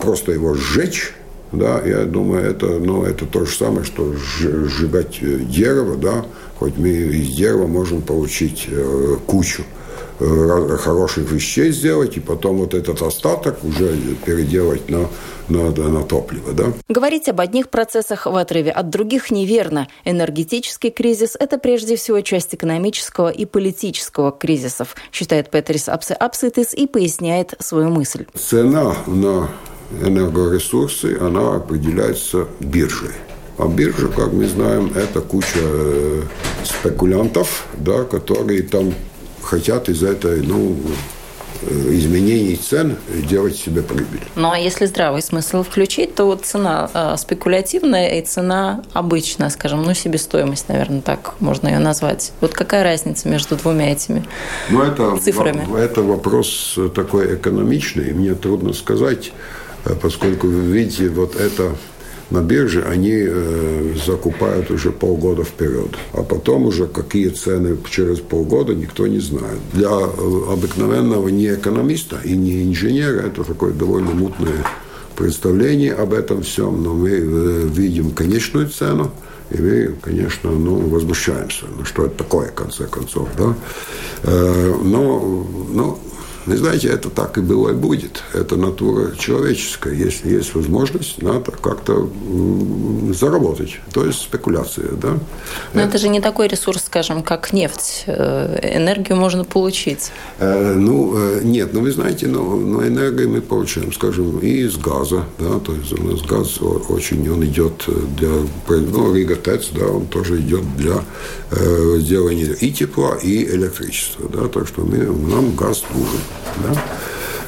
просто 0.01 0.33
его 0.33 0.55
сжечь 0.55 1.15
да, 1.53 1.81
я 1.85 2.05
думаю, 2.05 2.49
это, 2.49 2.67
ну, 2.67 3.03
это 3.03 3.27
то 3.27 3.45
же 3.45 3.57
самое, 3.57 3.85
что 3.85 4.15
сжигать 4.15 5.19
э, 5.21 5.39
дерево, 5.41 5.97
да, 5.97 6.25
хоть 6.59 6.77
мы 6.77 6.91
из 6.91 7.35
дерева 7.35 7.67
можем 7.67 8.03
получить 8.03 8.69
э, 8.71 9.17
кучу 9.27 9.65
э, 10.21 10.77
хороших 10.79 11.31
вещей 11.31 11.73
сделать, 11.73 12.17
и 12.17 12.21
потом 12.21 12.59
вот 12.59 12.75
этот 12.75 13.03
остаток 13.03 13.65
уже 13.65 13.97
переделать 14.25 14.89
на, 14.89 15.09
на, 15.49 15.71
на 15.71 16.05
топливо. 16.05 16.53
Да? 16.53 16.73
Говорить 16.89 17.29
об 17.29 17.41
одних 17.41 17.69
процессах 17.69 18.27
в 18.27 18.37
отрыве 18.37 18.71
от 18.71 18.89
других 18.89 19.33
неверно. 19.33 19.89
Энергетический 20.05 20.91
кризис– 20.91 21.37
это 21.41 21.59
прежде 21.59 21.97
всего 21.97 22.21
часть 22.21 22.55
экономического 22.55 23.29
и 23.29 23.45
политического 23.45 24.31
кризисов, 24.31 24.95
считает 25.13 25.51
Петрис 25.51 25.89
Апсе 25.89 26.15
Апситис 26.15 26.75
и 26.75 26.87
поясняет 26.87 27.55
свою 27.59 27.89
мысль. 27.89 28.27
Цена 28.35 28.95
на 29.09 29.51
энергоресурсы, 30.03 31.19
она 31.21 31.57
определяется 31.57 32.47
биржей. 32.61 33.15
А 33.59 33.67
биржа, 33.69 34.09
как 34.09 34.33
мы 34.33 34.47
знаем, 34.47 34.93
это 34.95 35.21
куча 35.21 35.59
э, 35.59 36.23
спекулянтов, 36.65 37.67
да, 37.77 38.05
которые 38.05 38.63
там 38.63 38.95
хотят 39.43 39.89
из 39.89 40.03
этой, 40.03 40.41
ну, 40.43 40.77
Э, 41.63 41.95
изменений 41.95 42.57
цен 42.57 42.97
делать 43.29 43.55
себе 43.55 43.83
прибыль. 43.83 44.23
Ну 44.35 44.51
а 44.51 44.59
если 44.59 44.87
здравый 44.87 45.21
смысл 45.21 45.63
включить, 45.63 46.15
то 46.15 46.25
вот 46.25 46.47
цена 46.47 46.89
э, 46.95 47.17
спекулятивная 47.19 48.19
и 48.19 48.23
цена 48.23 48.83
обычная, 48.95 49.51
скажем, 49.51 49.83
ну 49.83 49.93
себестоимость, 49.93 50.69
наверное, 50.69 51.03
так 51.03 51.35
можно 51.39 51.69
ее 51.69 51.79
назвать. 51.79 52.33
Вот 52.41 52.55
какая 52.55 52.83
разница 52.83 53.29
между 53.29 53.57
двумя 53.57 53.93
этими 53.93 54.25
ну, 54.71 54.83
это, 54.83 55.19
цифрами? 55.19 55.67
Это 55.79 56.03
вопрос 56.03 56.79
такой 56.95 57.35
экономичный, 57.35 58.15
мне 58.15 58.35
трудно 58.35 58.73
сказать, 58.73 59.33
поскольку, 60.01 60.47
вы 60.47 60.63
видите, 60.73 61.09
вот 61.09 61.37
это 61.37 61.77
на 62.31 62.43
бирже 62.43 62.83
они 62.83 63.27
э, 63.27 63.95
закупают 64.07 64.71
уже 64.71 64.93
полгода 64.93 65.43
вперед. 65.43 65.97
А 66.13 66.23
потом 66.23 66.67
уже 66.67 66.87
какие 66.87 67.29
цены 67.29 67.77
через 67.91 68.21
полгода 68.21 68.75
никто 68.75 69.07
не 69.07 69.19
знает. 69.19 69.59
Для 69.73 69.89
э, 69.91 70.53
обыкновенного 70.53 71.29
не 71.29 71.53
экономиста 71.53 72.21
и 72.25 72.37
не 72.37 72.65
инженера 72.65 73.27
это 73.27 73.43
такое 73.43 73.73
довольно 73.73 74.11
мутное 74.11 74.65
представление 75.17 75.93
об 75.93 76.15
этом 76.15 76.43
всем, 76.43 76.83
но 76.83 76.95
мы 76.95 77.11
э, 77.11 77.69
видим 77.73 78.13
конечную 78.13 78.69
цену, 78.69 79.11
и 79.51 79.61
мы, 79.61 79.97
конечно, 80.01 80.51
ну, 80.51 80.77
возмущаемся. 80.89 81.65
Ну, 81.77 81.85
что 81.85 82.07
это 82.07 82.19
такое, 82.19 82.49
в 82.49 82.55
конце 82.55 82.87
концов, 82.87 83.29
да? 83.37 83.55
Э, 84.23 84.75
но, 84.85 85.47
но 85.73 85.99
вы 86.51 86.57
знаете, 86.57 86.89
это 86.89 87.11
так 87.11 87.39
и 87.39 87.41
было 87.41 87.71
и 87.71 87.75
будет. 87.75 88.23
Это 88.35 88.57
натура 88.57 89.15
человеческая. 89.17 89.95
Если 89.95 90.31
есть 90.31 90.55
возможность, 90.55 91.23
надо 91.23 91.53
как-то 91.53 92.11
заработать. 93.13 93.81
То 93.93 94.05
есть 94.05 94.21
спекуляция, 94.21 94.89
да. 94.93 95.19
Но 95.75 95.81
это... 95.81 95.91
это 95.91 95.99
же 95.99 96.09
не 96.09 96.21
такой 96.21 96.49
ресурс, 96.49 96.85
скажем, 96.87 97.23
как 97.23 97.53
нефть. 97.53 98.05
Э, 98.07 98.59
энергию 98.77 99.17
можно 99.17 99.45
получить. 99.45 100.11
Э, 100.39 100.75
ну, 100.75 101.15
э, 101.17 101.41
нет, 101.43 101.73
ну 101.73 101.81
вы 101.81 101.93
знаете, 101.93 102.27
но, 102.27 102.43
ну, 102.43 102.81
но 102.81 102.87
энергию 102.87 103.31
мы 103.31 103.41
получаем, 103.41 103.93
скажем, 103.93 104.39
и 104.39 104.49
из 104.49 104.77
газа, 104.77 105.25
да, 105.39 105.59
то 105.59 105.75
есть 105.75 105.93
у 105.93 106.03
нас 106.03 106.23
газ 106.23 106.59
очень, 106.61 107.29
он 107.29 107.45
идет 107.45 107.85
для, 108.17 108.31
ну, 108.69 109.15
Рига 109.15 109.37
ТЭЦ, 109.37 109.71
да, 109.73 109.87
он 109.87 110.07
тоже 110.07 110.41
идет 110.41 110.63
для 110.77 111.05
э, 111.51 111.97
сделания 111.99 112.55
и 112.61 112.73
тепла, 112.73 113.17
и 113.23 113.45
электричества, 113.45 114.29
да, 114.33 114.49
так 114.49 114.69
что 114.69 114.83
мы, 114.83 114.99
нам 114.99 115.55
газ 115.57 115.83
нужен. 115.95 116.21
Да? 116.63 116.83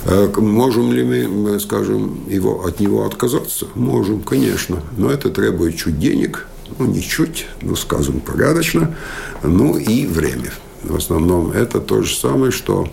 Э, 0.05 0.28
можем 0.37 0.92
ли 0.92 1.05
мы, 1.05 1.61
скажем, 1.61 2.28
его, 2.28 2.64
от 2.64 2.81
него 2.81 3.07
отказаться? 3.07 3.66
Можем, 3.74 4.22
конечно. 4.22 4.83
Но 4.96 5.11
это 5.11 5.31
требует 5.31 5.76
чуть 5.76 5.98
денег, 5.98 6.46
ну, 6.78 6.87
не 6.87 7.02
чуть, 7.02 7.46
ну, 7.61 7.76
скажем, 7.76 8.20
порядочно, 8.20 8.96
ну, 9.42 9.76
и 9.76 10.07
время. 10.07 10.52
В 10.83 10.96
основном 10.96 11.52
это 11.52 11.81
то 11.81 12.02
же 12.02 12.14
самое, 12.16 12.50
что, 12.50 12.88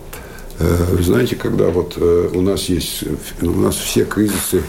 э, 0.60 0.98
знаете, 1.02 1.36
когда 1.36 1.70
вот 1.70 1.94
э, 1.98 2.30
у 2.34 2.42
нас 2.42 2.66
есть, 2.66 3.04
у 3.42 3.52
нас 3.52 3.76
все 3.76 4.06
кризисы, 4.06 4.62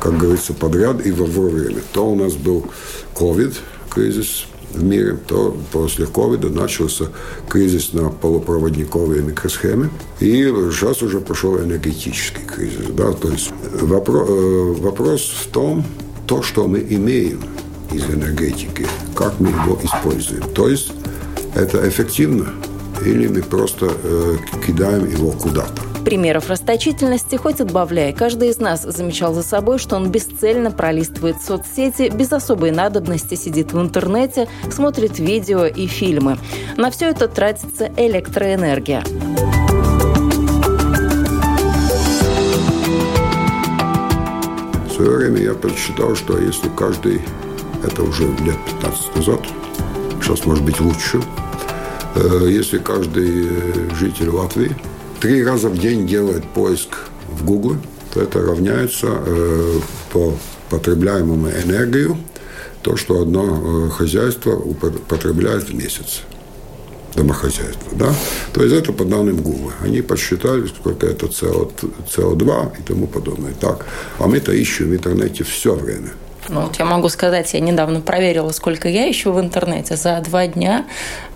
как 0.00 0.18
говорится, 0.18 0.52
подряд 0.52 1.04
и 1.06 1.12
во 1.12 1.24
время. 1.26 1.80
То 1.92 2.10
у 2.10 2.16
нас 2.16 2.34
был 2.34 2.66
COVID, 3.14 3.54
кризис, 3.88 4.46
в 4.72 4.82
мире, 4.82 5.16
то 5.26 5.56
после 5.72 6.06
ковида 6.06 6.50
начался 6.50 7.06
кризис 7.48 7.92
на 7.92 8.10
полупроводниковые 8.10 9.22
микросхемы. 9.22 9.90
И 10.20 10.44
сейчас 10.70 11.02
уже 11.02 11.20
пошел 11.20 11.58
энергетический 11.58 12.42
кризис. 12.44 12.86
Да? 12.90 13.12
То 13.12 13.30
есть 13.30 13.52
вопрос, 13.80 14.28
вопрос 14.80 15.22
в 15.44 15.50
том, 15.50 15.84
то, 16.26 16.42
что 16.42 16.66
мы 16.66 16.80
имеем 16.80 17.40
из 17.92 18.04
энергетики, 18.04 18.86
как 19.14 19.38
мы 19.40 19.50
его 19.50 19.78
используем. 19.82 20.42
То 20.54 20.68
есть 20.68 20.92
это 21.54 21.88
эффективно 21.88 22.52
или 23.04 23.28
мы 23.28 23.42
просто 23.42 23.90
э, 24.02 24.36
кидаем 24.66 25.08
его 25.08 25.30
куда-то. 25.32 25.95
Примеров 26.06 26.48
расточительности 26.50 27.34
хоть 27.34 27.60
отбавляй. 27.60 28.12
Каждый 28.12 28.50
из 28.50 28.60
нас 28.60 28.82
замечал 28.82 29.34
за 29.34 29.42
собой, 29.42 29.80
что 29.80 29.96
он 29.96 30.08
бесцельно 30.08 30.70
пролистывает 30.70 31.42
соцсети, 31.42 32.12
без 32.14 32.32
особой 32.32 32.70
надобности 32.70 33.34
сидит 33.34 33.72
в 33.72 33.80
интернете, 33.80 34.46
смотрит 34.70 35.18
видео 35.18 35.66
и 35.66 35.88
фильмы. 35.88 36.38
На 36.76 36.92
все 36.92 37.06
это 37.06 37.26
тратится 37.26 37.90
электроэнергия. 37.96 39.02
В 44.86 44.92
свое 44.94 45.10
время 45.10 45.42
я 45.42 45.54
подсчитал, 45.54 46.14
что 46.14 46.38
если 46.38 46.68
каждый, 46.68 47.20
это 47.84 48.04
уже 48.04 48.28
лет 48.44 48.58
15 48.80 49.16
назад, 49.16 49.40
сейчас 50.22 50.46
может 50.46 50.64
быть 50.64 50.78
лучше, 50.78 51.20
э, 52.14 52.46
если 52.48 52.78
каждый 52.78 53.92
житель 53.96 54.28
Латвии 54.28 54.70
три 55.20 55.44
раза 55.44 55.68
в 55.68 55.78
день 55.78 56.06
делает 56.06 56.44
поиск 56.44 56.96
в 57.30 57.44
Google, 57.44 57.76
то 58.12 58.20
это 58.20 58.40
равняется 58.40 59.08
э, 59.10 59.80
по 60.12 60.34
потребляемому 60.70 61.48
энергию 61.48 62.16
то, 62.82 62.96
что 62.96 63.20
одно 63.20 63.86
э, 63.86 63.90
хозяйство 63.90 64.56
потребляет 65.08 65.68
в 65.70 65.74
месяц 65.74 66.22
домохозяйство. 67.14 67.92
Да? 67.92 68.14
То 68.52 68.62
есть 68.62 68.74
это 68.74 68.92
по 68.92 69.04
данным 69.04 69.38
Google. 69.38 69.72
Они 69.80 70.02
посчитали, 70.02 70.66
сколько 70.66 71.06
это 71.06 71.26
СО2 71.26 72.78
и 72.78 72.82
тому 72.82 73.06
подобное. 73.06 73.54
Так. 73.58 73.86
А 74.18 74.26
мы-то 74.26 74.52
ищем 74.52 74.90
в 74.90 74.94
интернете 74.94 75.44
все 75.44 75.74
время– 75.74 76.10
ну, 76.48 76.62
вот 76.62 76.76
я 76.76 76.84
могу 76.84 77.08
сказать, 77.08 77.52
я 77.54 77.60
недавно 77.60 78.00
проверила, 78.00 78.50
сколько 78.50 78.88
я 78.88 79.10
ищу 79.10 79.32
в 79.32 79.40
интернете. 79.40 79.96
За 79.96 80.20
два 80.20 80.46
дня 80.46 80.86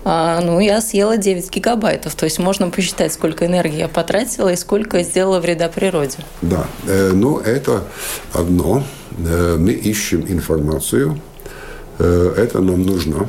а, 0.03 0.41
ну, 0.41 0.59
я 0.59 0.81
съела 0.81 1.17
9 1.17 1.51
гигабайтов. 1.51 2.15
То 2.15 2.25
есть 2.25 2.39
можно 2.39 2.69
посчитать, 2.69 3.13
сколько 3.13 3.45
энергии 3.45 3.79
я 3.79 3.87
потратила 3.87 4.49
и 4.49 4.55
сколько 4.55 5.03
сделала 5.03 5.39
вреда 5.39 5.67
природе. 5.67 6.17
Да, 6.41 6.65
э, 6.87 7.11
ну 7.13 7.39
это 7.39 7.83
одно. 8.33 8.83
Э, 9.17 9.57
мы 9.57 9.71
ищем 9.71 10.25
информацию. 10.27 11.19
Э, 11.99 12.33
это 12.37 12.61
нам 12.61 12.81
нужно, 12.83 13.27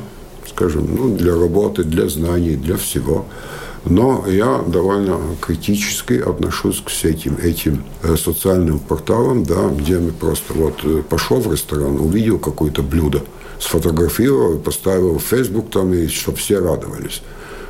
скажем, 0.49 0.87
ну, 0.95 1.15
для 1.15 1.33
работы, 1.33 1.83
для 1.83 2.07
знаний, 2.09 2.55
для 2.55 2.77
всего. 2.77 3.25
Но 3.85 4.25
я 4.27 4.63
довольно 4.65 5.19
критически 5.41 6.13
отношусь 6.13 6.81
к 6.81 7.05
этим, 7.05 7.37
этим 7.37 7.83
э, 8.01 8.15
социальным 8.15 8.79
порталам, 8.79 9.43
да, 9.43 9.67
где 9.67 9.99
мы 9.99 10.11
просто 10.11 10.53
вот 10.53 10.79
э, 10.85 11.01
пошел 11.07 11.39
в 11.39 11.51
ресторан, 11.51 11.99
увидел 11.99 12.39
какое-то 12.39 12.81
блюдо, 12.81 13.23
сфотографировал, 13.59 14.57
поставил 14.57 15.19
в 15.19 15.23
Facebook 15.23 15.69
там, 15.69 15.93
и 15.93 16.07
чтобы 16.07 16.37
все 16.37 16.59
радовались. 16.59 17.21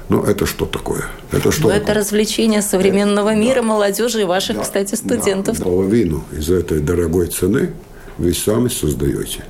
Ну, 0.10 0.22
это 0.24 0.46
что 0.46 0.66
такое? 0.66 1.06
Это 1.32 1.52
что? 1.52 1.64
Ну, 1.64 1.70
это 1.70 1.94
развлечение 1.96 2.62
современного 2.62 3.30
это, 3.30 3.40
мира, 3.40 3.56
да. 3.56 3.64
молодежи 3.64 4.22
и 4.22 4.26
ваших, 4.26 4.58
да, 4.58 4.64
кстати, 4.64 4.94
студентов. 4.94 5.58
Да, 5.58 5.64
половину 5.66 6.24
из 6.32 6.52
этой 6.52 6.80
дорогой 6.80 7.28
цены 7.28 7.72
вы 8.20 8.34
сами 8.34 8.68
создаете. 8.68 9.46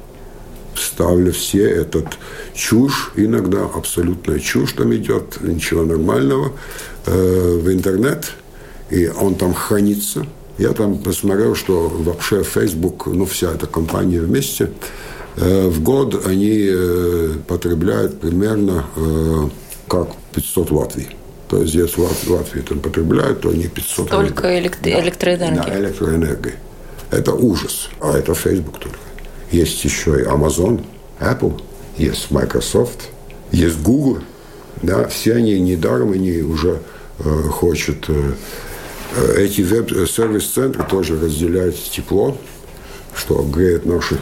Ставлю 0.76 1.32
все 1.32 1.70
этот 1.70 2.18
чушь, 2.54 3.12
иногда 3.16 3.64
абсолютная 3.66 4.40
чушь 4.40 4.74
там 4.74 4.94
идет, 4.96 5.42
ничего 5.42 5.84
нормального, 5.84 6.54
э, 7.06 7.60
в 7.62 7.72
интернет, 7.72 8.32
и 8.90 9.08
он 9.08 9.36
там 9.36 9.54
хранится. 9.54 10.26
Я 10.58 10.74
там 10.74 11.00
посмотрел, 11.00 11.56
что 11.56 11.90
вообще 11.90 12.44
Facebook, 12.44 13.08
ну, 13.08 13.26
вся 13.26 13.52
эта 13.54 13.66
компания 13.68 14.20
вместе, 14.20 14.72
э, 15.38 15.68
в 15.68 15.82
год 15.82 16.26
они 16.28 16.68
э, 16.70 17.34
потребляют 17.48 18.20
примерно 18.20 18.86
э, 18.96 19.50
как 19.88 20.10
500 20.34 20.72
Латвий. 20.72 21.10
То 21.50 21.62
есть, 21.62 21.76
если 21.76 22.02
Латвии 22.02 22.62
там 22.62 22.80
потребляют, 22.80 23.42
то 23.42 23.50
они 23.50 23.68
500 23.68 24.10
Только 24.10 24.60
электро- 24.60 24.92
да, 24.92 25.02
электроэнергии. 25.04 25.70
Да, 25.70 25.80
электроэнергии. 25.80 26.54
Это 27.12 27.34
ужас. 27.34 27.90
А 28.00 28.18
это 28.18 28.34
Facebook 28.34 28.80
только. 28.80 28.98
Есть 29.54 29.86
еще 29.86 30.22
и 30.22 30.24
Amazon, 30.26 30.84
Apple, 31.20 31.62
есть 31.98 32.32
Microsoft, 32.32 33.10
есть 33.52 33.82
Google. 33.82 34.20
Да, 34.82 35.08
все 35.08 35.36
они 35.36 35.60
недаром, 35.60 36.12
они 36.12 36.42
уже 36.42 36.82
э, 37.20 37.44
хотят... 37.50 38.10
Э, 38.10 38.34
эти 39.38 39.62
веб-сервис-центры 39.62 40.84
тоже 40.84 41.18
разделяют 41.20 41.76
тепло, 41.82 42.36
что 43.16 43.42
греет 43.44 43.86
нашу 43.86 44.18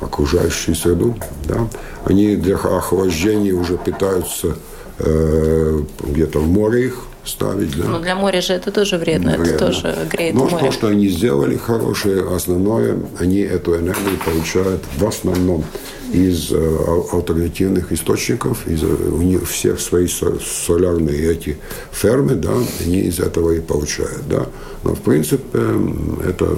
окружающую 0.00 0.76
среду. 0.76 1.16
Да. 1.48 1.66
Они 2.04 2.36
для 2.36 2.56
охлаждения 2.56 3.54
уже 3.54 3.78
питаются 3.78 4.56
Э, 4.98 5.80
где-то 6.04 6.38
в 6.38 6.46
море 6.46 6.86
их 6.86 7.02
ставить. 7.24 7.76
Да. 7.76 7.84
Но 7.84 7.98
для 8.00 8.14
моря 8.14 8.40
же 8.40 8.52
это 8.52 8.70
тоже 8.70 8.98
вредно, 8.98 9.32
вредно. 9.32 9.50
это 9.50 9.66
тоже 9.66 9.96
греет 10.10 10.34
Но 10.34 10.44
море. 10.44 10.66
то, 10.66 10.72
что 10.72 10.88
они 10.88 11.08
сделали 11.08 11.56
хорошее, 11.56 12.34
основное, 12.34 12.96
они 13.18 13.38
эту 13.40 13.76
энергию 13.76 14.18
получают 14.24 14.82
в 14.96 15.06
основном 15.06 15.64
из 16.12 16.52
э, 16.52 16.76
альтернативных 17.12 17.92
источников, 17.92 18.66
из, 18.68 18.82
э, 18.82 18.86
у 18.86 19.22
них 19.22 19.48
всех 19.48 19.80
свои 19.80 20.06
солярные 20.06 21.32
эти 21.32 21.56
фермы, 21.90 22.34
да, 22.34 22.52
они 22.80 23.00
из 23.00 23.18
этого 23.20 23.52
и 23.52 23.60
получают, 23.60 24.28
да. 24.28 24.46
Но 24.84 24.94
в 24.94 25.00
принципе 25.00 25.60
это 26.26 26.56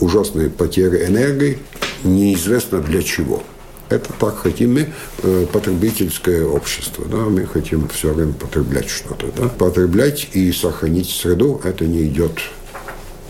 ужасные 0.00 0.50
потери 0.50 1.04
энергии, 1.06 1.58
неизвестно 2.04 2.80
для 2.80 3.02
чего. 3.02 3.42
Это 3.88 4.12
так 4.18 4.38
хотим 4.38 4.74
мы, 4.74 4.88
э, 5.22 5.46
потребительское 5.50 6.44
общество. 6.44 7.06
Да? 7.10 7.18
Мы 7.18 7.46
хотим 7.46 7.88
все 7.88 8.12
время 8.12 8.32
потреблять 8.34 8.90
что-то. 8.90 9.26
Да? 9.34 9.48
Потреблять 9.48 10.28
и 10.32 10.52
сохранить 10.52 11.10
среду, 11.10 11.60
это 11.64 11.86
не 11.86 12.04
идет 12.04 12.32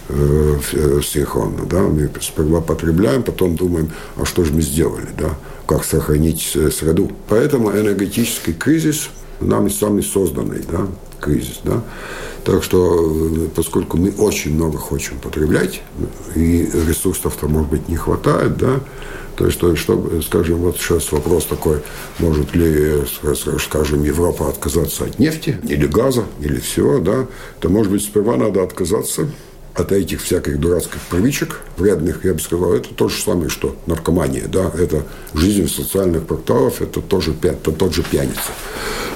э, 0.09 0.59
э, 0.73 1.01
синхронно. 1.05 1.65
Да? 1.65 1.83
Мы 1.83 2.11
сперва 2.21 2.61
потребляем, 2.61 3.23
потом 3.23 3.55
думаем, 3.57 3.93
а 4.17 4.25
что 4.25 4.45
же 4.45 4.53
мы 4.53 4.63
сделали, 4.63 5.09
да? 5.17 5.37
как 5.67 5.85
сохранить 5.85 6.41
среду. 6.41 7.13
Поэтому 7.29 7.71
энергетический 7.71 8.55
кризис 8.55 9.11
нами 9.41 9.69
сами 9.69 10.01
созданный 10.01 10.63
да? 10.71 10.87
кризис. 11.21 11.61
Да? 11.65 11.83
Так 12.45 12.63
что, 12.63 13.49
поскольку 13.55 13.97
мы 13.97 14.11
очень 14.13 14.55
много 14.55 14.79
хотим 14.79 15.19
потреблять, 15.19 15.83
и 16.35 16.69
ресурсов-то, 16.89 17.49
может 17.49 17.71
быть, 17.71 17.89
не 17.89 17.97
хватает, 17.97 18.57
да, 18.57 18.81
то 19.37 19.47
есть, 19.47 19.61
то, 19.61 19.77
что, 19.77 20.21
скажем, 20.23 20.59
вот 20.59 20.79
сейчас 20.79 21.13
вопрос 21.13 21.45
такой, 21.45 21.81
может 22.19 22.57
ли, 22.57 23.05
скажем, 23.61 24.03
Европа 24.03 24.49
отказаться 24.49 25.05
от 25.05 25.21
нефти 25.21 25.61
или 25.63 25.87
газа, 25.87 26.25
или 26.41 26.59
всего, 26.59 26.99
да, 26.99 27.27
то, 27.61 27.69
может 27.69 27.93
быть, 27.93 28.03
сперва 28.03 28.37
надо 28.37 28.65
отказаться 28.65 29.29
от 29.79 29.93
этих 29.93 30.23
всяких 30.23 30.59
дурацких 30.59 31.01
привычек, 31.09 31.61
вредных, 31.77 32.25
я 32.25 32.35
бы 32.35 32.41
сказал, 32.41 32.73
это 32.73 32.93
то 32.93 33.09
же 33.09 33.23
самое, 33.23 33.49
что 33.49 33.77
наркомания, 33.87 34.49
да, 34.49 34.71
это 34.77 35.05
жизнь 35.35 35.69
социальных 35.69 36.27
кварталов, 36.27 36.83
это 36.83 37.01
тоже 37.01 37.33
это 37.43 37.71
тот 37.71 37.95
же 37.95 38.03
пьяница, 38.03 38.51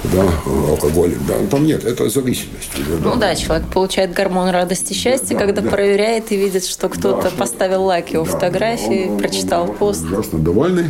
да, 0.05 0.25
алкоголик, 0.69 1.17
да, 1.27 1.35
там 1.51 1.65
нет, 1.65 1.83
это 1.83 2.09
зависимость. 2.09 2.71
Ну 3.01 3.15
да, 3.17 3.35
человек 3.35 3.67
получает 3.67 4.13
гормон 4.13 4.49
радости 4.49 4.93
и 4.93 4.95
счастья, 4.95 5.35
да, 5.35 5.39
когда 5.39 5.61
да. 5.61 5.69
проверяет 5.69 6.31
и 6.31 6.37
видит, 6.37 6.65
что 6.65 6.87
кто-то 6.87 7.23
да, 7.23 7.31
поставил 7.31 7.83
лайк 7.83 8.09
его 8.09 8.23
да, 8.23 8.31
фотографии, 8.31 9.09
он, 9.09 9.17
прочитал 9.17 9.69
он, 9.69 9.75
пост. 9.75 10.05
Ужасно 10.05 10.39
довольный, 10.39 10.89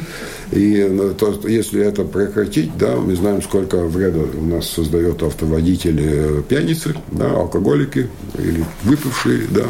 и 0.54 0.84
ну, 0.84 1.14
то, 1.14 1.40
если 1.48 1.84
это 1.84 2.04
прекратить, 2.04 2.78
да, 2.78 2.96
мы 2.96 3.16
знаем, 3.16 3.42
сколько 3.42 3.78
вреда 3.78 4.20
у 4.38 4.46
нас 4.46 4.70
создает 4.70 5.24
автоводители 5.24 6.40
э, 6.40 6.42
пьяницы, 6.48 6.96
да, 7.12 7.32
алкоголики 7.32 8.08
или 8.38 8.64
выпившие, 8.84 9.48
да, 9.50 9.66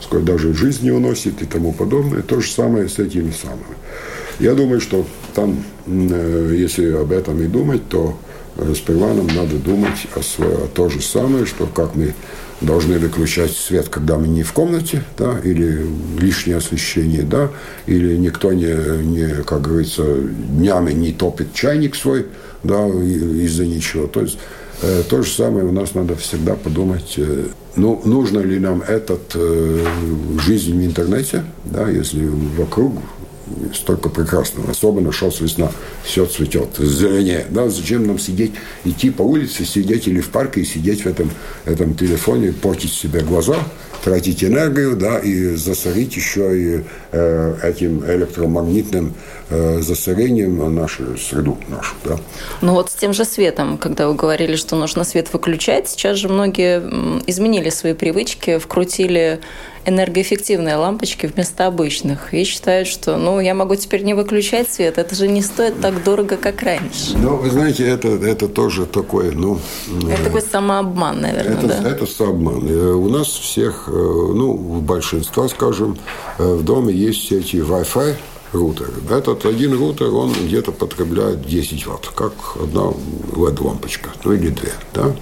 сколько 0.00 0.26
даже 0.26 0.52
жизнь 0.52 0.84
не 0.84 0.90
уносит 0.90 1.40
и 1.40 1.46
тому 1.46 1.72
подобное. 1.72 2.20
То 2.22 2.40
же 2.40 2.50
самое 2.50 2.88
с 2.88 2.98
этими 2.98 3.30
самыми. 3.30 3.76
Я 4.38 4.54
думаю, 4.54 4.80
что 4.80 5.06
там, 5.34 5.64
э, 5.86 6.54
если 6.54 6.92
об 6.92 7.12
этом 7.12 7.40
и 7.40 7.46
думать, 7.46 7.88
то 7.88 8.18
сперва 8.74 9.12
нам 9.14 9.26
надо 9.26 9.56
думать 9.56 10.06
о, 10.14 10.20
о 10.20 10.68
то 10.68 10.88
же 10.88 11.00
самое, 11.00 11.46
что 11.46 11.66
как 11.66 11.94
мы 11.94 12.14
должны 12.60 12.98
выключать 12.98 13.52
свет, 13.52 13.88
когда 13.88 14.16
мы 14.16 14.28
не 14.28 14.42
в 14.42 14.52
комнате, 14.52 15.02
да, 15.18 15.38
или 15.42 15.86
лишнее 16.18 16.56
освещение, 16.56 17.22
да, 17.22 17.50
или 17.86 18.16
никто 18.16 18.52
не, 18.52 18.74
не 19.02 19.42
как 19.42 19.62
говорится, 19.62 20.04
днями 20.04 20.92
не 20.92 21.12
топит 21.12 21.52
чайник 21.52 21.94
свой, 21.94 22.26
да, 22.62 22.86
из-за 22.86 23.66
ничего. 23.66 24.06
То 24.06 24.22
есть 24.22 24.38
э, 24.82 25.02
то 25.08 25.22
же 25.22 25.30
самое 25.30 25.66
у 25.66 25.72
нас 25.72 25.94
надо 25.94 26.16
всегда 26.16 26.54
подумать, 26.54 27.14
э, 27.18 27.46
ну, 27.76 28.00
нужно 28.04 28.38
ли 28.38 28.58
нам 28.58 28.80
этот 28.80 29.32
э, 29.34 29.84
жизнь 30.46 30.80
в 30.80 30.84
интернете, 30.84 31.44
да, 31.64 31.88
если 31.90 32.26
вокруг 32.56 32.94
столько 33.74 34.08
прекрасного. 34.08 34.70
Особенно 34.70 35.12
сейчас 35.12 35.40
весна, 35.40 35.70
все 36.02 36.26
цветет, 36.26 36.70
зеленее. 36.78 37.46
Да? 37.50 37.68
Зачем 37.68 38.06
нам 38.06 38.18
сидеть, 38.18 38.52
идти 38.84 39.10
по 39.10 39.22
улице, 39.22 39.64
сидеть 39.64 40.08
или 40.08 40.20
в 40.20 40.30
парке 40.30 40.62
и 40.62 40.64
сидеть 40.64 41.02
в 41.02 41.06
этом, 41.06 41.30
этом 41.64 41.94
телефоне, 41.94 42.52
портить 42.52 42.92
себе 42.92 43.20
глаза, 43.20 43.56
тратить 44.04 44.44
энергию, 44.44 44.96
да, 44.96 45.18
и 45.18 45.56
засорить 45.56 46.14
еще 46.14 46.56
и 46.56 46.84
э, 47.12 47.56
этим 47.62 48.04
электромагнитным 48.08 49.14
э, 49.50 49.80
засорением 49.80 50.74
нашу 50.74 51.16
среду 51.18 51.58
нашу. 51.68 51.94
Да. 52.04 52.18
Ну 52.60 52.74
вот 52.74 52.90
с 52.90 52.94
тем 52.94 53.12
же 53.12 53.24
светом, 53.24 53.78
когда 53.78 54.08
вы 54.08 54.14
говорили, 54.14 54.56
что 54.56 54.76
нужно 54.76 55.04
свет 55.04 55.32
выключать, 55.32 55.88
сейчас 55.88 56.16
же 56.16 56.28
многие 56.28 56.78
изменили 57.26 57.70
свои 57.70 57.94
привычки, 57.94 58.58
вкрутили 58.58 59.40
энергоэффективные 59.86 60.76
лампочки 60.76 61.26
вместо 61.26 61.66
обычных 61.66 62.34
и 62.34 62.44
считают, 62.44 62.88
что 62.88 63.16
ну 63.16 63.38
я 63.40 63.54
могу 63.54 63.76
теперь 63.76 64.02
не 64.02 64.14
выключать 64.14 64.70
свет, 64.70 64.98
это 64.98 65.14
же 65.14 65.28
не 65.28 65.42
стоит 65.42 65.80
так 65.80 66.02
дорого, 66.02 66.36
как 66.36 66.62
раньше. 66.62 67.16
Ну, 67.16 67.36
вы 67.36 67.50
знаете, 67.50 67.86
это, 67.88 68.08
это 68.08 68.48
тоже 68.48 68.86
такое, 68.86 69.30
ну... 69.30 69.58
Это 70.10 70.24
такой 70.24 70.42
самообман, 70.42 71.20
наверное, 71.20 71.52
это, 71.54 71.68
да? 71.68 71.88
Это 71.88 72.06
самообман. 72.06 72.68
Э, 72.68 72.92
у 72.94 73.08
нас 73.08 73.28
всех, 73.28 73.84
э, 73.86 73.92
ну, 73.92 74.54
большинства, 74.54 75.48
скажем, 75.48 75.96
э, 76.38 76.54
в 76.54 76.64
доме 76.64 76.92
есть 76.92 77.30
эти 77.30 77.56
Wi-Fi, 77.56 78.16
рутер. 78.52 78.90
Этот 79.10 79.46
один 79.46 79.78
рутер, 79.78 80.12
он 80.14 80.32
где-то 80.32 80.72
потребляет 80.72 81.46
10 81.46 81.86
ватт, 81.86 82.08
как 82.14 82.32
одна 82.60 82.92
LED-лампочка, 83.32 84.10
ну 84.24 84.32
или 84.32 84.48
две. 84.48 84.72
Да? 84.94 85.14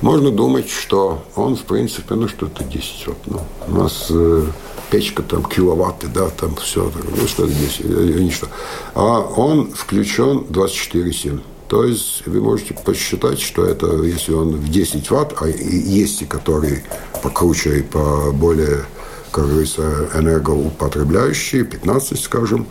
Можно 0.00 0.30
думать, 0.30 0.68
что 0.68 1.24
он, 1.36 1.56
в 1.56 1.62
принципе, 1.62 2.14
ну 2.14 2.28
что-то 2.28 2.64
10 2.64 3.06
ватт. 3.06 3.18
Ну, 3.26 3.40
у 3.68 3.82
нас 3.82 4.06
э, 4.10 4.44
печка 4.90 5.22
там 5.22 5.44
киловатты, 5.44 6.08
да, 6.08 6.28
там 6.30 6.56
все, 6.56 6.90
ну 7.16 7.26
что-то 7.26 7.52
10, 7.52 7.80
или 7.80 8.30
что. 8.30 8.48
А 8.94 9.20
он 9.20 9.72
включен 9.72 10.46
24-7. 10.50 11.40
То 11.68 11.84
есть 11.84 12.26
вы 12.26 12.42
можете 12.42 12.74
посчитать, 12.74 13.40
что 13.40 13.64
это, 13.64 13.86
если 14.02 14.34
он 14.34 14.56
в 14.56 14.70
10 14.70 15.10
ватт, 15.10 15.34
а 15.40 15.48
есть 15.48 16.20
и 16.20 16.26
которые 16.26 16.84
покруче 17.22 17.78
и 17.78 17.82
по 17.82 18.30
более 18.32 18.84
как 19.32 19.48
говорится, 19.48 20.08
энергоупотребляющие, 20.14 21.64
15, 21.64 22.20
скажем. 22.20 22.66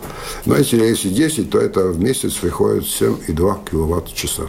Но 0.46 0.56
если, 0.56 0.78
если 0.78 1.08
10, 1.08 1.50
то 1.50 1.58
это 1.58 1.88
в 1.88 2.00
месяц 2.00 2.40
выходит 2.42 2.84
7,2 2.84 3.70
киловатт-часа. 3.70 4.44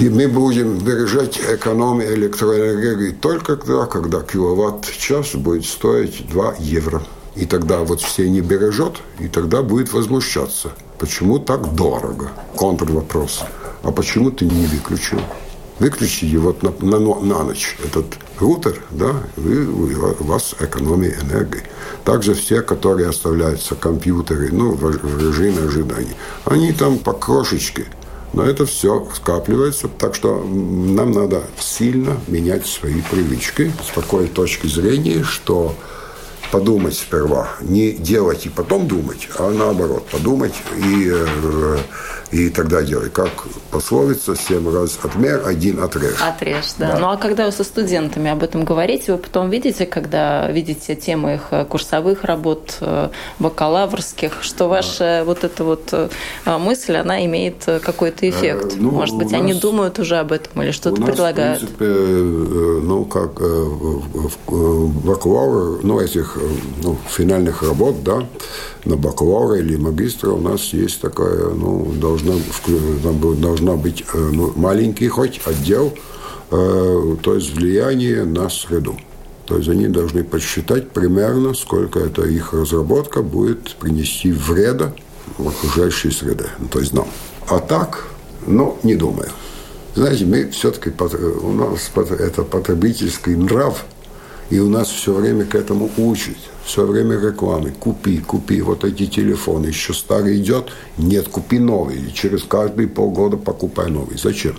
И 0.00 0.08
мы 0.08 0.28
будем 0.28 0.78
выражать 0.78 1.38
экономию 1.38 2.14
электроэнергии 2.14 3.12
только 3.12 3.56
тогда, 3.56 3.86
когда 3.86 4.20
киловатт-час 4.20 5.34
будет 5.34 5.64
стоить 5.64 6.28
2 6.28 6.56
евро. 6.60 7.02
И 7.34 7.44
тогда 7.44 7.80
вот 7.80 8.00
все 8.00 8.30
не 8.30 8.40
бережет, 8.40 9.02
и 9.18 9.28
тогда 9.28 9.62
будет 9.62 9.92
возмущаться. 9.92 10.72
Почему 10.98 11.38
так 11.38 11.74
дорого? 11.74 12.30
Контрвопрос. 12.56 13.42
А 13.82 13.90
почему 13.90 14.30
ты 14.30 14.46
не 14.46 14.66
выключил? 14.66 15.20
Выключите 15.78 16.38
вот 16.38 16.62
на, 16.62 16.70
на, 16.80 16.98
на 16.98 17.42
ночь 17.42 17.76
этот 17.84 18.06
рутер, 18.38 18.80
да, 18.90 19.14
и 19.36 19.40
у 19.40 20.24
вас 20.24 20.54
экономия 20.60 21.18
энергии. 21.20 21.62
Также 22.04 22.34
все, 22.34 22.62
которые 22.62 23.08
оставляются 23.08 23.74
компьютеры, 23.74 24.50
ну, 24.52 24.72
в, 24.72 24.80
в 24.80 25.20
режиме 25.20 25.66
ожидания, 25.66 26.14
они 26.44 26.72
там 26.72 26.98
по 26.98 27.12
крошечке. 27.12 27.86
Но 28.32 28.44
это 28.44 28.66
все 28.66 29.08
скапливается, 29.14 29.88
так 29.88 30.14
что 30.14 30.42
нам 30.44 31.12
надо 31.12 31.44
сильно 31.58 32.18
менять 32.28 32.66
свои 32.66 33.00
привычки 33.10 33.72
с 33.82 33.94
такой 33.94 34.26
точки 34.26 34.66
зрения, 34.66 35.22
что 35.22 35.74
подумать 36.50 36.94
сперва, 36.94 37.48
не 37.60 37.92
делать 37.92 38.46
и 38.46 38.48
потом 38.48 38.88
думать, 38.88 39.28
а 39.38 39.50
наоборот, 39.50 40.06
подумать 40.06 40.54
и 40.76 41.10
э, 41.12 41.78
и 42.30 42.48
тогда 42.50 42.82
делай. 42.82 43.08
Как 43.10 43.30
пословица, 43.70 44.34
семь 44.36 44.72
раз 44.72 44.98
отмер, 45.02 45.46
один 45.46 45.82
отрежь. 45.82 46.20
Отрежь, 46.20 46.74
да. 46.78 46.92
да. 46.92 46.98
Ну 46.98 47.08
а 47.08 47.16
когда 47.16 47.46
вы 47.46 47.52
со 47.52 47.64
студентами 47.64 48.30
об 48.30 48.42
этом 48.42 48.64
говорите, 48.64 49.12
вы 49.12 49.18
потом 49.18 49.50
видите, 49.50 49.86
когда 49.86 50.50
видите 50.50 50.96
темы 50.96 51.34
их 51.34 51.42
э, 51.50 51.64
курсовых 51.64 52.24
работ, 52.24 52.78
э, 52.80 53.10
бакалаврских, 53.38 54.42
что 54.42 54.68
ваша 54.68 54.98
да. 54.98 55.24
вот 55.24 55.44
эта 55.44 55.64
вот 55.64 55.88
э, 55.92 56.08
мысль, 56.58 56.96
она 56.96 57.24
имеет 57.26 57.64
какой-то 57.64 58.28
эффект? 58.28 58.74
Э, 58.74 58.76
ну, 58.78 58.90
Может 58.90 59.16
быть, 59.16 59.30
нас, 59.30 59.40
они 59.40 59.54
думают 59.54 59.98
уже 59.98 60.16
об 60.16 60.32
этом 60.32 60.62
или 60.62 60.72
что-то 60.72 61.00
предлагают? 61.00 61.62
В 61.62 61.74
принципе, 61.74 61.86
ну, 61.86 63.04
как 63.04 63.40
бакалавр, 65.04 65.80
ну, 65.84 66.00
этих 66.00 66.35
ну, 66.82 66.98
финальных 67.08 67.62
работ, 67.62 68.02
да, 68.02 68.26
на 68.84 68.96
бакалавра 68.96 69.58
или 69.58 69.76
магистра 69.76 70.30
у 70.30 70.40
нас 70.40 70.72
есть 70.72 71.00
такая, 71.00 71.50
ну, 71.50 71.92
должна, 72.00 72.34
там 73.02 73.40
должна 73.40 73.76
быть 73.76 74.04
э, 74.12 74.30
ну, 74.32 74.52
маленький 74.56 75.08
хоть 75.08 75.40
отдел, 75.44 75.92
э, 76.50 77.16
то 77.22 77.34
есть 77.34 77.54
влияние 77.54 78.24
на 78.24 78.48
среду. 78.48 78.96
То 79.46 79.58
есть 79.58 79.68
они 79.68 79.86
должны 79.86 80.24
подсчитать 80.24 80.90
примерно, 80.90 81.54
сколько 81.54 82.00
это 82.00 82.22
их 82.22 82.52
разработка 82.52 83.22
будет 83.22 83.76
принести 83.76 84.32
вреда 84.32 84.92
в 85.38 85.48
окружающей 85.48 86.10
среде, 86.10 86.46
ну, 86.58 86.68
то 86.68 86.80
есть 86.80 86.92
нам. 86.92 87.08
А 87.48 87.58
так, 87.58 88.06
ну, 88.46 88.78
не 88.82 88.96
думаю. 88.96 89.30
Знаете, 89.94 90.26
мы 90.26 90.50
все-таки, 90.50 90.92
у 91.42 91.52
нас 91.52 91.90
это 91.96 92.42
потребительский 92.42 93.34
нрав, 93.34 93.86
и 94.50 94.58
у 94.58 94.68
нас 94.68 94.88
все 94.88 95.12
время 95.12 95.44
к 95.44 95.54
этому 95.54 95.90
учат 95.96 96.36
все 96.66 96.84
время 96.84 97.18
рекламы. 97.18 97.70
Купи, 97.70 98.18
купи 98.18 98.60
вот 98.60 98.84
эти 98.84 99.06
телефоны. 99.06 99.66
Еще 99.66 99.94
старый 99.94 100.36
идет, 100.36 100.66
нет, 100.98 101.28
купи 101.28 101.58
новый. 101.58 101.96
И 101.96 102.12
через 102.12 102.42
каждые 102.42 102.88
полгода 102.88 103.36
покупай 103.36 103.88
новый. 103.90 104.18
Зачем? 104.18 104.56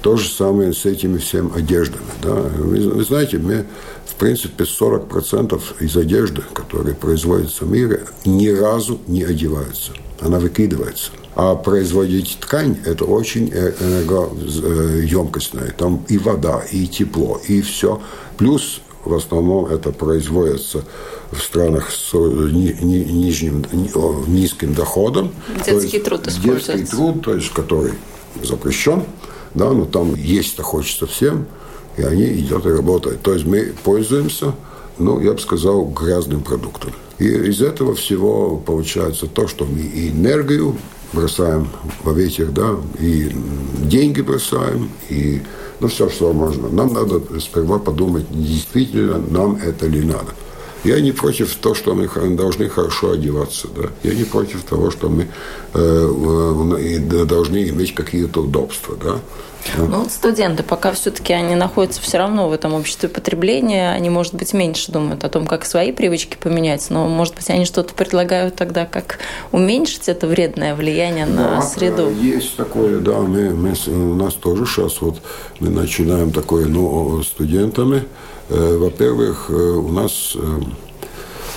То 0.00 0.16
же 0.16 0.28
самое 0.28 0.72
с 0.72 0.86
этими 0.86 1.18
всеми 1.18 1.56
одеждами. 1.56 2.04
Да? 2.22 2.34
Вы, 2.34 2.88
вы 2.88 3.04
знаете, 3.04 3.38
мы, 3.38 3.64
в 4.06 4.14
принципе, 4.14 4.64
40% 4.64 5.60
из 5.80 5.96
одежды, 5.96 6.42
которая 6.52 6.94
производится 6.94 7.64
в 7.64 7.70
мире, 7.70 8.04
ни 8.24 8.48
разу 8.48 9.00
не 9.08 9.24
одевается. 9.24 9.92
Она 10.20 10.38
выкидывается. 10.38 11.10
А 11.34 11.56
производить 11.56 12.38
ткань– 12.40 12.76
это 12.84 13.06
очень 13.06 13.50
э, 13.52 13.72
энергоемкостное. 13.80 15.74
Там 15.76 16.04
и 16.08 16.18
вода, 16.18 16.62
и 16.70 16.86
тепло, 16.86 17.40
и 17.48 17.60
все. 17.60 18.00
Плюс 18.36 18.80
в 19.04 19.14
основном 19.14 19.66
это 19.66 19.92
производится 19.92 20.84
в 21.30 21.40
странах 21.40 21.90
с 21.90 22.12
ни, 22.14 22.76
ни, 22.82 23.04
нижним, 23.04 23.64
ни, 23.72 24.30
низким 24.30 24.74
доходом. 24.74 25.32
Детский 25.64 26.00
труд 26.00 26.26
используется. 26.26 26.74
Детский 26.74 26.96
труд, 26.96 27.22
то 27.22 27.34
есть 27.34 27.50
который 27.50 27.94
запрещен, 28.42 29.04
да, 29.54 29.70
но 29.70 29.84
там 29.84 30.14
есть-то 30.14 30.62
хочется 30.62 31.06
всем, 31.06 31.46
и 31.96 32.02
они 32.02 32.24
идут 32.24 32.66
и 32.66 32.70
работают. 32.70 33.22
То 33.22 33.32
есть 33.32 33.46
мы 33.46 33.72
пользуемся, 33.84 34.54
ну, 34.98 35.20
я 35.20 35.32
бы 35.32 35.38
сказал, 35.38 35.84
грязным 35.84 36.42
продуктом. 36.42 36.92
И 37.18 37.26
из 37.26 37.62
этого 37.62 37.94
всего 37.94 38.56
получается 38.56 39.26
то, 39.26 39.46
что 39.46 39.64
мы 39.64 39.80
и 39.80 40.10
энергию 40.10 40.76
бросаем 41.12 41.68
во 42.02 42.12
ветер, 42.12 42.50
да, 42.50 42.74
и 42.98 43.30
деньги 43.84 44.20
бросаем, 44.20 44.90
и 45.08 45.42
ну, 45.80 45.88
все, 45.88 46.08
что 46.08 46.32
можно. 46.32 46.68
Нам 46.68 46.92
надо 46.92 47.20
сперва 47.40 47.78
подумать, 47.78 48.26
действительно 48.30 49.18
нам 49.18 49.56
это 49.56 49.86
ли 49.86 50.02
надо. 50.02 50.32
Я 50.84 51.00
не 51.00 51.12
против 51.12 51.54
того, 51.56 51.74
что 51.74 51.94
мы 51.94 52.08
должны 52.36 52.68
хорошо 52.68 53.12
одеваться. 53.12 53.68
Да? 53.74 53.88
Я 54.02 54.14
не 54.14 54.24
против 54.24 54.62
того, 54.64 54.90
что 54.90 55.08
мы 55.08 55.28
э, 55.72 57.24
должны 57.24 57.68
иметь 57.70 57.94
какие-то 57.94 58.42
удобства. 58.42 58.94
Да? 59.02 59.18
Ну, 59.76 60.02
вот 60.02 60.10
студенты, 60.10 60.62
пока 60.62 60.92
все-таки 60.92 61.32
они 61.32 61.54
находятся 61.54 62.00
все 62.00 62.18
равно 62.18 62.48
в 62.48 62.52
этом 62.52 62.74
обществе 62.74 63.08
потребления, 63.08 63.92
они, 63.92 64.10
может 64.10 64.34
быть, 64.34 64.52
меньше 64.52 64.92
думают 64.92 65.24
о 65.24 65.28
том, 65.28 65.46
как 65.46 65.64
свои 65.64 65.92
привычки 65.92 66.36
поменять, 66.40 66.86
но, 66.90 67.08
может 67.08 67.34
быть, 67.34 67.48
они 67.50 67.64
что-то 67.64 67.94
предлагают 67.94 68.56
тогда, 68.56 68.86
как 68.86 69.18
уменьшить 69.52 70.08
это 70.08 70.26
вредное 70.26 70.74
влияние 70.74 71.26
на 71.26 71.56
да, 71.56 71.62
среду. 71.62 72.10
Есть 72.10 72.56
такое, 72.56 73.00
да, 73.00 73.18
мы, 73.20 73.50
мы, 73.50 73.74
у 73.88 74.14
нас 74.14 74.34
тоже 74.34 74.66
сейчас 74.66 75.00
вот 75.00 75.20
мы 75.60 75.70
начинаем 75.70 76.30
такое, 76.30 76.66
ну, 76.66 77.22
студентами. 77.22 78.04
Э, 78.48 78.76
во-первых, 78.76 79.46
э, 79.48 79.52
у 79.52 79.88
нас 79.88 80.32
э, 80.34 80.60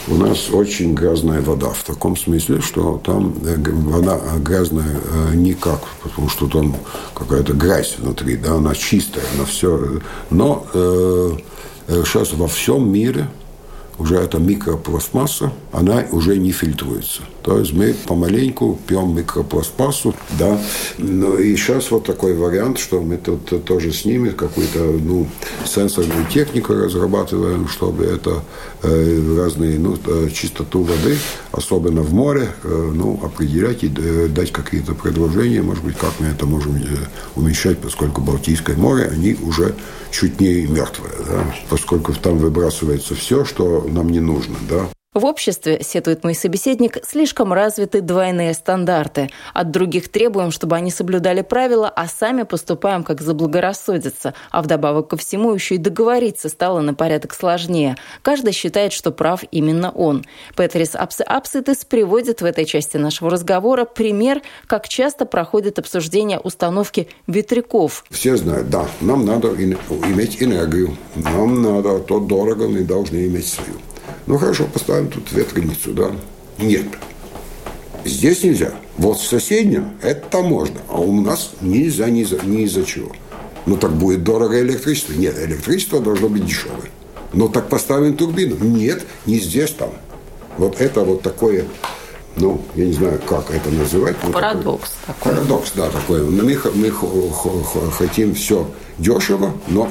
у 0.08 0.16
нас 0.16 0.50
очень 0.50 0.94
грязная 0.94 1.42
вода. 1.42 1.70
В 1.70 1.84
таком 1.84 2.16
смысле, 2.16 2.62
что 2.62 3.02
там 3.04 3.34
э, 3.44 3.56
вода 3.58 4.20
грязная 4.40 5.00
э, 5.04 5.36
никак, 5.36 5.82
потому 6.02 6.30
что 6.30 6.48
там 6.48 6.76
какая-то 7.14 7.54
грязь 7.54 7.96
внутри, 7.98 8.38
да, 8.38 8.56
она 8.56 8.74
чистая, 8.74 9.26
она 9.36 9.46
все. 9.46 10.00
Но 10.30 10.66
э, 10.74 11.32
э 11.88 12.04
сейчас 12.06 12.34
во 12.34 12.48
всем 12.48 12.92
мире 12.92 13.28
уже 13.98 14.16
эта 14.16 14.38
микропластмасса, 14.38 15.52
она 15.78 16.04
уже 16.12 16.38
не 16.38 16.52
фильтруется. 16.52 17.22
То 17.44 17.60
есть 17.60 17.72
мы 17.72 17.94
помаленьку 18.08 18.80
пьем 18.88 19.16
микропластмассу, 19.16 20.16
да. 20.40 20.60
Ну 20.98 21.38
и 21.38 21.56
сейчас 21.56 21.92
вот 21.92 22.04
такой 22.04 22.34
вариант, 22.34 22.80
что 22.80 23.00
мы 23.00 23.18
тут 23.18 23.64
тоже 23.64 23.94
с 23.94 24.04
ними 24.04 24.30
какую-то 24.30 24.80
ну, 24.80 25.28
сенсорную 25.66 26.26
технику 26.34 26.74
разрабатываем, 26.74 27.68
чтобы 27.68 28.06
это 28.06 28.44
э, 28.82 29.38
разные, 29.38 29.78
ну, 29.78 29.96
э, 30.04 30.30
чистоту 30.34 30.82
воды, 30.82 31.16
особенно 31.52 32.02
в 32.02 32.12
море, 32.12 32.50
э, 32.64 32.92
ну, 32.96 33.20
определять 33.24 33.84
и 33.84 33.94
э, 33.96 34.30
дать 34.30 34.52
какие-то 34.52 34.96
предложения, 34.96 35.62
может 35.62 35.84
быть, 35.84 35.98
как 35.98 36.20
мы 36.20 36.26
это 36.26 36.48
можем 36.48 36.76
э, 36.78 36.80
уменьшать, 37.36 37.78
поскольку 37.78 38.22
Балтийское 38.22 38.76
море, 38.78 39.10
они 39.12 39.38
уже 39.44 39.76
чуть 40.10 40.42
не 40.42 40.66
мертвые, 40.66 41.14
да, 41.30 41.56
поскольку 41.70 42.14
там 42.14 42.40
выбрасывается 42.40 43.14
все, 43.14 43.46
что 43.46 43.88
нам 43.88 44.10
не 44.10 44.20
нужно, 44.20 44.56
да. 44.68 44.90
В 45.18 45.26
обществе, 45.26 45.80
сетует 45.82 46.24
мой 46.24 46.36
собеседник, 46.36 47.00
слишком 47.04 47.52
развиты 47.52 48.02
двойные 48.02 48.54
стандарты. 48.54 49.32
От 49.52 49.72
других 49.72 50.10
требуем, 50.10 50.52
чтобы 50.52 50.76
они 50.76 50.92
соблюдали 50.92 51.42
правила, 51.42 51.90
а 51.90 52.08
сами 52.08 52.44
поступаем, 52.44 53.04
как 53.04 53.22
заблагорассудится. 53.22 54.36
А 54.52 54.62
вдобавок 54.62 55.08
ко 55.08 55.18
всему 55.18 55.56
еще 55.56 55.74
и 55.74 55.80
договориться 55.80 56.50
стало 56.50 56.82
на 56.82 56.94
порядок 56.94 57.34
сложнее. 57.34 57.96
Каждый 58.22 58.54
считает, 58.54 58.94
что 58.94 59.10
прав 59.10 59.44
именно 59.50 59.90
он. 59.90 60.24
Петрис 60.56 60.94
Апсы 60.94 61.22
Апситес 61.24 61.84
приводит 61.84 62.44
в 62.44 62.46
этой 62.46 62.66
части 62.66 62.98
нашего 62.98 63.32
разговора 63.32 63.86
пример, 63.86 64.44
как 64.68 64.88
часто 64.88 65.26
проходит 65.26 65.80
обсуждение 65.80 66.38
установки 66.38 67.08
ветряков. 67.26 68.06
Все 68.12 68.38
знают, 68.38 68.70
да, 68.70 68.86
нам 69.02 69.26
надо 69.26 69.48
иметь 69.48 70.44
энергию, 70.44 70.96
нам 71.16 71.64
надо, 71.64 71.98
то 72.02 72.20
дорого, 72.20 72.68
мы 72.68 72.82
должны 72.82 73.26
иметь 73.26 73.48
свою. 73.48 73.80
Ну 74.28 74.38
хорошо, 74.38 74.66
поставим 74.72 75.08
тут 75.08 75.32
ветряницу, 75.32 75.94
да? 75.94 76.12
Нет. 76.60 76.86
Здесь 78.04 78.44
нельзя. 78.44 78.74
Вот 78.98 79.20
в 79.20 79.26
соседнем 79.26 79.94
это 80.02 80.42
можно, 80.42 80.80
а 80.90 81.00
у 81.00 81.22
нас 81.22 81.52
нельзя 81.62 82.10
ни 82.10 82.24
за, 82.24 82.46
ни 82.46 82.64
из-за 82.64 82.84
чего. 82.84 83.12
Ну 83.66 83.78
так 83.78 83.94
будет 83.94 84.24
дорого 84.24 84.60
электричество. 84.62 85.14
Нет, 85.14 85.38
электричество 85.40 86.02
должно 86.02 86.30
быть 86.30 86.46
дешевое. 86.46 86.92
Но 87.34 87.48
так 87.48 87.70
поставим 87.70 88.16
турбину. 88.16 88.58
Нет, 88.64 89.06
не 89.26 89.40
здесь 89.40 89.72
там. 89.72 89.92
Вот 90.58 90.82
это 90.82 91.02
вот 91.02 91.22
такое, 91.22 91.66
ну, 92.36 92.62
я 92.76 92.86
не 92.86 92.94
знаю, 92.94 93.22
как 93.26 93.52
это 93.52 93.70
называть. 93.70 94.18
Парадокс 94.18 94.92
такой. 95.06 95.34
Парадокс, 95.34 95.72
да, 95.76 95.90
такой. 95.90 96.24
Мы, 96.24 96.60
мы 96.74 96.92
хотим 97.92 98.36
все 98.36 98.70
дешево, 98.98 99.54
но 99.68 99.90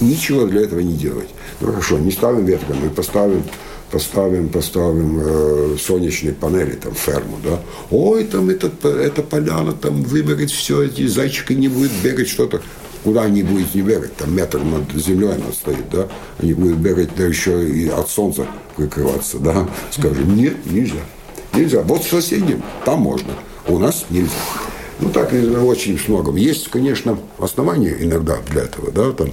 ничего 0.00 0.46
для 0.46 0.62
этого 0.62 0.80
не 0.80 0.94
делать. 0.94 1.28
Ну 1.60 1.68
хорошо, 1.68 1.98
не 1.98 2.10
ставим 2.10 2.44
ветром, 2.44 2.78
мы 2.82 2.90
поставим 2.90 3.44
поставим, 3.92 4.48
поставим 4.48 5.20
э, 5.20 5.76
солнечные 5.78 6.32
панели, 6.32 6.72
там, 6.72 6.94
ферму, 6.94 7.38
да, 7.44 7.60
ой, 7.90 8.24
там 8.24 8.48
этот, 8.48 8.84
эта 8.84 9.22
поляна, 9.22 9.72
там, 9.72 10.02
выберет 10.02 10.50
все, 10.50 10.82
эти 10.82 11.06
зайчики 11.06 11.52
не 11.52 11.68
будут 11.68 11.92
бегать, 12.02 12.28
что-то. 12.28 12.62
Куда 13.04 13.22
они 13.22 13.42
будут 13.42 13.74
не 13.74 13.82
бегать? 13.82 14.16
Там 14.16 14.34
метр 14.34 14.60
над 14.60 14.90
землей 14.92 15.34
она 15.34 15.52
стоит, 15.52 15.90
да? 15.90 16.08
Они 16.38 16.54
будут 16.54 16.76
бегать, 16.76 17.10
да 17.16 17.24
еще 17.24 17.68
и 17.68 17.88
от 17.88 18.08
солнца 18.08 18.46
прикрываться, 18.76 19.38
да? 19.38 19.68
Скажем, 19.90 20.36
нет, 20.36 20.54
нельзя. 20.66 21.00
Нельзя. 21.52 21.82
Вот 21.82 22.04
в 22.04 22.08
соседнем, 22.08 22.62
там 22.84 23.00
можно. 23.00 23.32
У 23.66 23.78
нас 23.78 24.06
нельзя. 24.08 24.30
Ну, 25.00 25.10
так 25.10 25.34
и 25.34 25.44
очень 25.44 25.98
многом. 26.06 26.36
Есть, 26.36 26.68
конечно, 26.68 27.18
основания 27.38 27.96
иногда 27.98 28.36
для 28.48 28.62
этого, 28.62 28.92
да, 28.92 29.10
там, 29.10 29.32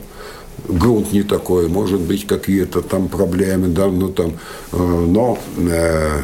грунт 0.67 1.11
не 1.11 1.23
такой, 1.23 1.67
может 1.67 2.01
быть, 2.01 2.27
какие-то 2.27 2.81
там 2.81 3.07
проблемы, 3.07 3.67
да, 3.67 3.87
ну 3.87 4.09
там, 4.09 4.33
э, 4.71 4.77
но 4.77 5.37
э, 5.57 6.21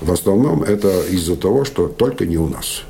в 0.00 0.12
основном 0.12 0.62
это 0.62 1.02
из-за 1.10 1.36
того, 1.36 1.64
что 1.64 1.88
только 1.88 2.26
не 2.26 2.38
у 2.38 2.48
нас. 2.48 2.82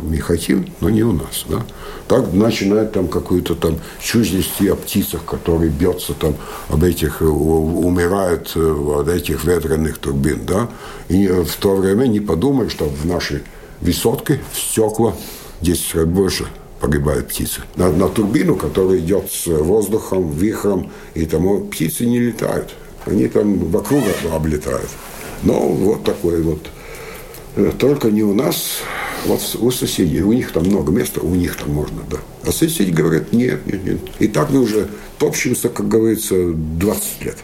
Мы 0.00 0.18
хотим, 0.18 0.66
но 0.80 0.90
не 0.90 1.02
у 1.02 1.12
нас. 1.12 1.46
Да? 1.48 1.64
Так 2.06 2.34
начинает 2.34 2.92
там 2.92 3.08
какую-то 3.08 3.54
там 3.54 3.78
чушь 3.98 4.30
нести 4.30 4.68
о 4.68 4.76
птицах, 4.76 5.24
которые 5.24 5.70
бьются 5.70 6.12
там 6.12 6.34
об 6.68 6.84
этих, 6.84 7.22
умирают 7.22 8.54
от 8.56 9.08
этих 9.08 9.44
ветреных 9.44 9.96
турбин. 9.96 10.44
Да? 10.44 10.68
И 11.08 11.26
в 11.28 11.56
то 11.56 11.76
время 11.76 12.08
не 12.08 12.20
подумай, 12.20 12.68
что 12.68 12.84
в 12.84 13.06
нашей 13.06 13.42
высотке 13.80 14.40
в 14.52 14.58
стекла 14.58 15.14
10 15.62 15.94
раз 15.94 16.04
больше 16.04 16.46
погибают 16.80 17.28
птицы. 17.28 17.62
На, 17.76 17.90
на 17.90 18.08
турбину, 18.08 18.56
которая 18.56 18.98
идет 18.98 19.30
с 19.30 19.46
воздухом, 19.46 20.30
вихром, 20.30 20.90
и 21.14 21.26
тому 21.26 21.60
птицы 21.60 22.06
не 22.06 22.18
летают. 22.18 22.74
Они 23.06 23.28
там 23.28 23.70
вокруг 23.70 24.04
облетают. 24.32 24.88
Но 25.42 25.68
вот 25.68 26.04
такой 26.04 26.42
вот. 26.42 26.66
Э, 27.56 27.72
только 27.78 28.10
не 28.10 28.22
у 28.22 28.34
нас, 28.34 28.78
вот 29.26 29.40
у 29.60 29.70
соседей. 29.70 30.22
У 30.22 30.32
них 30.32 30.52
там 30.52 30.64
много 30.64 30.92
места, 30.92 31.20
у 31.20 31.34
них 31.34 31.56
там 31.56 31.70
можно, 31.70 32.02
да. 32.10 32.18
А 32.44 32.52
соседи 32.52 32.90
говорят, 32.90 33.32
нет, 33.32 33.66
нет, 33.66 33.84
нет. 33.84 33.98
И 34.18 34.28
так 34.28 34.50
мы 34.50 34.60
уже 34.60 34.88
топчемся, 35.18 35.68
как 35.68 35.88
говорится, 35.88 36.52
20 36.52 37.24
лет. 37.24 37.36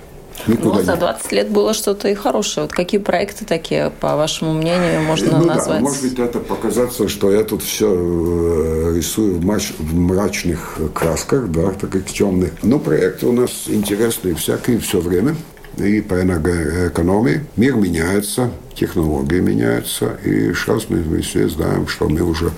Никуда 0.47 0.79
ну, 0.79 0.83
за 0.83 0.97
20 0.97 1.33
лет 1.33 1.51
было 1.51 1.75
что-то 1.75 2.09
и 2.09 2.15
хорошее. 2.15 2.67
Вот 2.67 2.73
какие 2.73 3.01
проекты 3.01 3.45
такие, 3.45 3.91
по 4.01 4.17
вашему 4.17 4.53
мнению, 4.53 5.03
можно 5.03 5.39
ну, 5.39 5.47
назвать? 5.47 5.79
Да, 5.79 5.85
может 5.85 6.03
быть, 6.03 6.19
это 6.19 6.39
показаться, 6.39 7.09
что 7.09 7.33
я 7.33 7.43
тут 7.43 7.63
все 7.63 7.87
э, 7.89 8.97
рисую 8.97 9.37
в, 9.37 9.45
мач, 9.45 9.73
в 9.79 9.95
мрачных 9.95 10.79
красках, 10.95 11.51
да, 11.51 11.71
таких 11.71 12.07
темных. 12.07 12.53
Но 12.63 12.79
проекты 12.79 13.27
у 13.27 13.33
нас 13.33 13.65
интересные 13.67 14.35
всякие 14.35 14.79
все 14.79 15.01
время 15.01 15.37
и 15.79 16.01
по 16.01 16.21
энергоэкономии. 16.21 17.45
Мир 17.57 17.77
меняется, 17.77 18.51
технологии 18.77 19.41
меняются, 19.41 20.19
и 20.25 20.53
сейчас 20.53 20.89
мы, 20.89 21.21
все 21.23 21.49
знаем, 21.49 21.89
что 21.89 22.09
мы 22.09 22.23
уже 22.23 22.53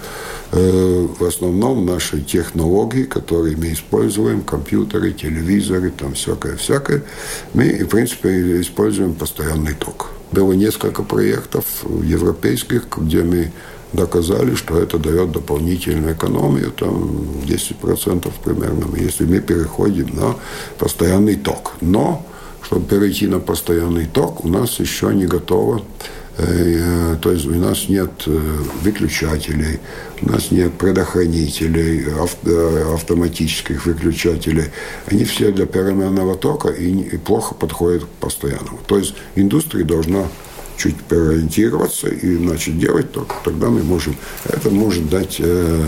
э, 0.52 1.06
в 1.18 1.24
основном 1.24 1.86
наши 1.86 2.20
технологии, 2.20 3.04
которые 3.04 3.56
мы 3.56 3.72
используем, 3.72 4.42
компьютеры, 4.42 5.12
телевизоры, 5.12 5.90
там 5.90 6.14
всякое-всякое, 6.14 7.02
мы, 7.54 7.84
в 7.84 7.88
принципе, 7.88 8.60
используем 8.60 9.14
постоянный 9.14 9.74
ток. 9.74 10.10
Было 10.32 10.52
несколько 10.52 11.02
проектов 11.02 11.64
европейских, 12.02 12.86
где 12.98 13.22
мы 13.22 13.52
доказали, 13.92 14.54
что 14.54 14.78
это 14.78 14.98
дает 14.98 15.32
дополнительную 15.32 16.14
экономию, 16.14 16.72
там 16.72 17.20
10% 17.46 18.30
примерно, 18.44 18.94
если 18.96 19.24
мы 19.24 19.40
переходим 19.40 20.14
на 20.14 20.36
постоянный 20.78 21.36
ток. 21.36 21.74
Но 21.80 22.26
чтобы 22.62 22.86
перейти 22.86 23.26
на 23.26 23.38
постоянный 23.38 24.06
ток, 24.06 24.44
у 24.44 24.48
нас 24.48 24.78
еще 24.80 25.14
не 25.14 25.26
готово. 25.26 25.82
Э, 26.38 26.44
э, 26.46 27.16
то 27.20 27.32
есть 27.32 27.46
у 27.46 27.54
нас 27.54 27.88
нет 27.88 28.10
э, 28.26 28.30
выключателей, 28.82 29.80
у 30.22 30.30
нас 30.30 30.52
нет 30.52 30.72
предохранителей, 30.74 32.06
автоматических 32.94 33.86
выключателей. 33.86 34.66
Они 35.06 35.24
все 35.24 35.50
для 35.50 35.66
переменного 35.66 36.36
тока 36.36 36.68
и 36.68 37.16
плохо 37.18 37.54
подходят 37.54 38.04
к 38.04 38.08
постоянному. 38.20 38.78
То 38.86 38.98
есть 38.98 39.14
индустрия 39.34 39.84
должна 39.84 40.28
чуть 40.78 40.96
переориентироваться 40.96 42.08
и 42.08 42.38
начать 42.38 42.78
делать 42.78 43.12
только 43.12 43.34
тогда 43.44 43.68
мы 43.68 43.82
можем. 43.82 44.16
Это 44.44 44.70
может 44.70 45.10
дать, 45.10 45.36
э, 45.40 45.84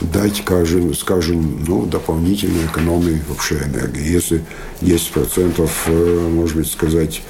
дать 0.00 0.38
скажем, 0.38 0.94
скажем, 0.94 1.64
ну, 1.66 1.84
дополнительную 1.84 2.66
экономию 2.66 3.20
вообще 3.28 3.56
энергии. 3.56 4.10
Если 4.10 4.42
10%, 4.80 5.70
э, 5.86 6.28
может 6.30 6.56
быть, 6.56 6.70
сказать, 6.70 7.22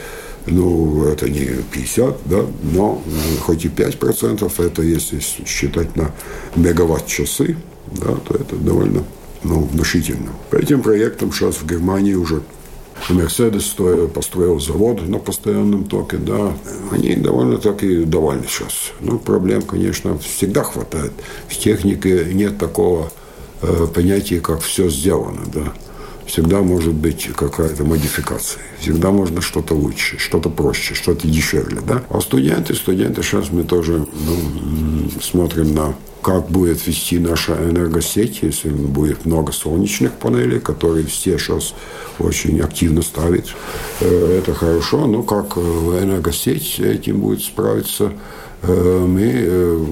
ну, 0.47 1.05
это 1.05 1.29
не 1.29 1.47
50, 1.73 2.17
да, 2.27 2.47
но 2.63 3.03
э, 3.05 3.41
хоть 3.41 3.65
и 3.65 3.69
5%, 3.69 4.59
это 4.59 4.83
если 4.83 5.21
считать 5.45 5.97
на 5.97 6.13
мегаватт-часы, 6.55 7.57
да, 7.93 8.15
то 8.15 8.35
это 8.35 8.57
довольно 8.57 9.05
ну, 9.43 9.63
внушительно. 9.65 10.31
По 10.51 10.57
этим 10.57 10.83
проектам 10.83 11.33
сейчас 11.33 11.57
в 11.57 11.67
Германии 11.67 12.15
уже 12.15 12.43
Мерседес 13.09 13.75
построил 14.15 14.61
завод 14.61 15.07
на 15.09 15.19
постоянном 15.19 15.85
токе, 15.85 16.19
да. 16.19 16.53
Они 16.91 17.15
довольно-таки 17.17 18.05
довольны 18.05 18.45
сейчас. 18.49 18.93
Ну, 19.01 19.19
проблем, 19.19 19.63
конечно, 19.63 20.19
всегда 20.19 20.63
хватает. 20.63 21.13
В 21.49 21.57
технике 21.57 22.27
нет 22.33 22.59
такого 22.59 23.11
э, 23.63 23.87
понятия, 23.93 24.41
как 24.41 24.61
все 24.61 24.89
сделано, 24.91 25.43
да. 25.53 25.73
Всегда 26.31 26.61
может 26.63 26.95
быть 26.95 27.29
какая-то 27.35 27.83
модификация. 27.83 28.63
Всегда 28.79 29.11
можно 29.11 29.41
что-то 29.41 29.75
лучше, 29.75 30.17
что-то 30.17 30.49
проще, 30.49 30.95
что-то 30.95 31.27
дешевле, 31.27 31.81
да. 31.85 32.05
А 32.09 32.21
студенты, 32.21 32.77
студенты, 32.77 33.21
сейчас 33.25 33.51
мы 33.51 33.65
тоже 33.65 34.07
ну, 34.27 35.11
смотрим 35.21 35.75
на 35.75 35.95
как 36.23 36.49
будет 36.49 36.87
вести 36.87 37.19
наша 37.19 37.55
энергосеть, 37.55 38.43
если 38.43 38.69
будет 38.69 39.27
много 39.27 39.51
солнечных 39.51 40.13
панелей, 40.13 40.61
которые 40.61 41.05
все 41.07 41.37
сейчас 41.37 41.75
очень 42.21 42.61
активно 42.61 43.03
ставят. 43.03 43.47
Э, 44.01 44.39
это 44.39 44.55
хорошо, 44.55 45.07
но 45.07 45.25
как 45.25 45.57
э, 45.57 45.61
энергосеть 45.61 46.79
этим 46.79 47.21
будет 47.21 47.43
справиться, 47.43 48.13
мы 48.63 49.87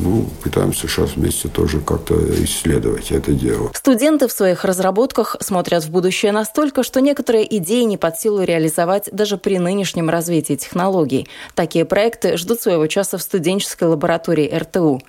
ну, 0.00 0.26
пытаемся 0.42 0.88
сейчас 0.88 1.16
вместе 1.16 1.48
тоже 1.48 1.80
как-то 1.80 2.14
исследовать 2.44 3.10
это 3.10 3.32
дело. 3.32 3.70
Студенты 3.74 4.28
в 4.28 4.32
своих 4.32 4.64
разработках 4.64 5.36
смотрят 5.40 5.84
в 5.84 5.90
будущее 5.90 6.32
настолько, 6.32 6.82
что 6.82 7.00
некоторые 7.00 7.56
идеи 7.58 7.82
не 7.82 7.96
под 7.96 8.18
силу 8.18 8.42
реализовать 8.42 9.08
даже 9.12 9.36
при 9.36 9.58
нынешнем 9.58 10.10
развитии 10.10 10.54
технологий. 10.54 11.28
Такие 11.54 11.84
проекты 11.84 12.36
ждут 12.36 12.60
своего 12.60 12.86
часа 12.86 13.18
в 13.18 13.22
студенческой 13.22 13.88
лаборатории 13.88 14.52
РТУ. 14.54 15.00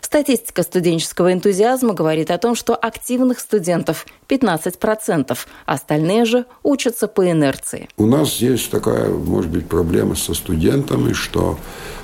Статистика 0.00 0.62
студенческого 0.62 1.32
энтузиазма 1.32 1.92
говорит 1.92 2.30
о 2.30 2.38
том, 2.38 2.54
что 2.54 2.76
активных 2.76 3.40
студентов 3.40 4.06
15%, 4.28 5.36
остальные 5.66 6.24
же 6.24 6.44
учатся 6.62 7.08
по 7.08 7.30
инерции. 7.30 7.88
У 7.96 8.06
нас 8.06 8.36
есть 8.36 8.70
такая, 8.70 9.08
может 9.08 9.50
быть, 9.50 9.66
проблема 9.68 10.14
со 10.14 10.34
студентами, 10.34 11.12
что 11.12 11.58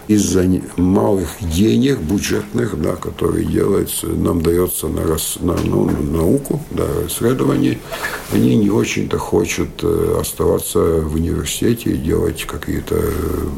из-за 0.09 0.45
малых 0.77 1.29
денег 1.41 1.99
бюджетных, 1.99 2.81
да, 2.81 2.97
которые 2.97 3.45
делаются, 3.45 4.07
нам 4.07 4.43
дается 4.43 4.89
на, 4.89 5.07
рас, 5.07 5.39
на 5.41 5.55
ну, 5.65 5.91
науку, 5.91 6.61
да, 6.71 6.87
исследования, 7.07 7.79
они 8.33 8.57
не 8.57 8.71
очень-то 8.71 9.19
хотят 9.19 9.69
э, 9.83 10.19
оставаться 10.21 10.79
в 10.79 11.15
университете 11.15 11.93
и 11.93 11.97
делать 11.97 12.45
какие-то 12.45 13.01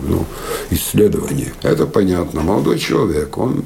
ну, 0.06 0.24
исследования. 0.70 1.52
Это 1.62 1.86
понятно. 1.86 2.42
Молодой 2.42 2.78
человек, 2.78 3.36
он, 3.38 3.62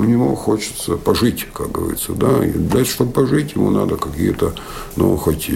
у 0.00 0.04
него 0.04 0.23
хочется 0.34 0.96
пожить, 0.96 1.46
как 1.52 1.72
говорится, 1.72 2.12
да, 2.12 2.44
и 2.44 2.50
для 2.50 2.84
чтобы 2.84 3.12
пожить, 3.12 3.54
ему 3.54 3.70
надо 3.70 3.96
какие-то, 3.96 4.54
ну, 4.96 5.16
хоть 5.16 5.48
э, 5.48 5.52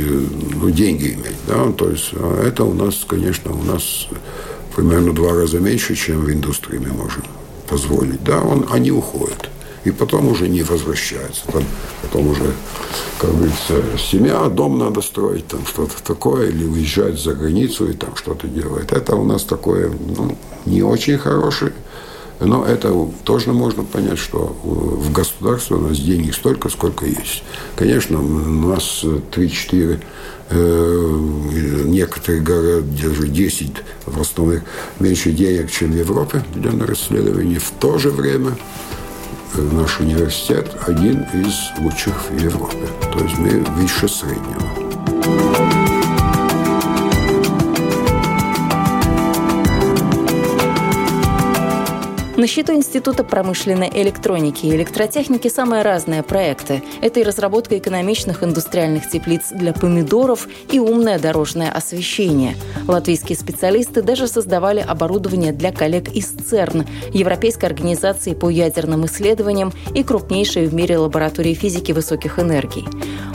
ну, 0.55 0.71
деньги 0.71 1.15
иметь, 1.15 1.37
да, 1.47 1.73
то 1.73 1.91
есть 1.91 2.11
а 2.15 2.47
это 2.47 2.65
у 2.65 2.75
нас, 2.75 3.05
конечно, 3.07 3.53
у 3.53 3.63
нас 3.63 4.09
примерно 4.75 5.13
два 5.13 5.33
раза 5.33 5.59
меньше, 5.59 5.95
чем 5.95 6.21
в 6.21 6.31
индустрии 6.31 6.79
мы 6.79 6.93
можем 6.93 7.25
позволить. 7.69 8.23
Да, 8.25 8.41
он, 8.41 8.67
они 8.71 8.91
уходят. 8.91 9.51
И 9.85 9.91
потом 9.91 10.29
уже 10.29 10.49
не 10.49 10.63
возвращаются. 10.63 11.47
Там, 11.53 11.65
потом 12.03 12.29
уже, 12.29 12.53
как 13.19 13.31
говорится, 13.31 13.83
семья, 13.97 14.49
дом 14.49 14.79
надо 14.79 15.01
строить, 15.01 15.47
там 15.47 15.65
что-то 15.67 16.03
такое, 16.05 16.49
или 16.49 16.65
уезжать 16.65 17.19
за 17.19 17.35
границу 17.35 17.89
и 17.89 17.93
там 17.93 18.15
что-то 18.17 18.49
делать. 18.49 18.93
Это 18.93 19.17
у 19.17 19.25
нас 19.25 19.45
такое, 19.45 19.91
ну, 20.17 20.37
не 20.67 20.83
очень 20.83 21.19
хорошее. 21.19 21.73
Но 22.41 22.65
это 22.65 22.95
тоже 23.25 23.53
можно 23.53 23.83
понять, 23.83 24.19
что 24.19 24.57
в 24.63 25.13
государстве 25.13 25.77
у 25.77 25.81
нас 25.81 25.99
денег 25.99 26.35
столько, 26.35 26.69
сколько 26.69 27.05
есть. 27.05 27.43
Конечно, 27.77 28.21
у 28.21 28.69
нас 28.69 29.03
3-4 29.05 30.01
Э, 30.51 31.19
некоторые 31.85 32.41
говорят, 32.41 32.97
даже 32.97 33.29
10 33.29 33.73
в 34.07 34.21
основном 34.21 34.61
меньше 34.99 35.31
денег, 35.33 35.71
чем 35.71 35.93
в 35.93 35.97
Европе 35.97 36.43
для 36.55 36.71
расследования. 36.87 37.59
В 37.59 37.71
то 37.73 37.99
же 37.99 38.11
время 38.11 38.57
э, 39.55 39.61
наш 39.73 40.01
университет 40.01 40.75
один 40.87 41.23
из 41.35 41.55
лучших 41.83 42.31
в 42.31 42.43
Европе. 42.43 42.87
То 43.13 43.19
есть 43.21 43.39
мы 43.39 43.61
выше 43.77 44.09
среднего. 44.09 45.88
На 52.39 52.47
счету 52.47 52.73
Института 52.73 53.25
промышленной 53.25 53.91
электроники 53.93 54.67
и 54.67 54.71
электротехники 54.71 55.49
самые 55.49 55.83
разные 55.83 56.23
проекты. 56.23 56.85
Это 57.01 57.19
и 57.19 57.25
разработка 57.25 57.77
экономичных 57.77 58.45
индустриальных 58.45 59.11
теплиц 59.11 59.51
для 59.51 59.73
помидоров 59.73 60.47
и 60.71 60.79
умное 60.79 61.19
дорожное 61.19 61.69
освещение. 61.73 62.55
Латвийские 62.87 63.37
специалисты 63.37 64.03
даже 64.03 64.29
создавали 64.29 64.79
оборудование 64.79 65.53
для 65.53 65.73
коллег 65.73 66.15
из 66.15 66.29
ЦЕРН, 66.29 66.87
Европейской 67.13 67.65
организации 67.65 68.35
по 68.35 68.49
ядерным 68.51 69.05
исследованиям 69.07 69.73
и 69.93 70.05
крупнейшей 70.05 70.69
в 70.69 70.75
мире 70.75 70.99
лаборатории 70.99 71.55
физики 71.55 71.91
высоких 71.91 72.39
энергий. 72.39 72.87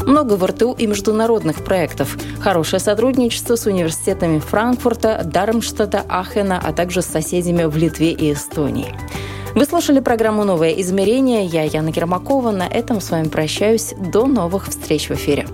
Много 0.05 0.34
в 0.34 0.45
РТУ 0.45 0.73
и 0.73 0.88
международных 0.88 1.63
проектов. 1.63 2.17
Хорошее 2.39 2.80
сотрудничество 2.80 3.55
с 3.55 3.65
университетами 3.65 4.39
Франкфурта, 4.39 5.21
Дармштадта, 5.25 6.05
Ахена, 6.09 6.61
а 6.63 6.73
также 6.73 7.01
с 7.01 7.05
соседями 7.05 7.63
в 7.63 7.77
Литве 7.77 8.11
и 8.11 8.34
Эстонии. 8.34 8.92
Вы 9.55 9.65
слушали 9.65 9.99
программу 9.99 10.43
«Новое 10.43 10.71
измерение». 10.71 11.45
Я 11.45 11.63
Яна 11.63 11.91
Гермакова. 11.91 12.49
На 12.49 12.67
этом 12.67 12.99
с 12.99 13.11
вами 13.11 13.27
прощаюсь. 13.27 13.93
До 13.97 14.25
новых 14.25 14.67
встреч 14.67 15.09
в 15.09 15.11
эфире. 15.11 15.45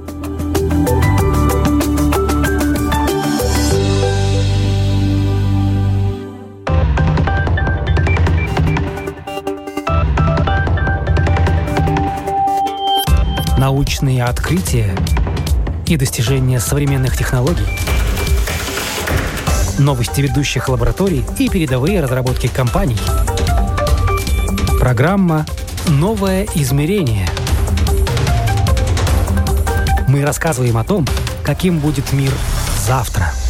Научные 13.57 14.23
открытия 14.23 14.95
и 15.85 15.97
достижения 15.97 16.61
современных 16.61 17.17
технологий– 17.17 17.65
новости 19.79 20.21
ведущих 20.21 20.69
лабораторий 20.69 21.25
и 21.37 21.49
передовые 21.49 22.01
разработки 22.01 22.47
компаний. 22.47 22.97
Программа 24.79 25.45
«Новое 25.87 26.45
измерение». 26.55 27.27
Мы 30.07 30.23
рассказываем 30.23 30.77
о 30.77 30.83
том, 30.83 31.07
каким 31.43 31.79
будет 31.79 32.13
мир 32.13 32.31
завтра– 32.85 33.31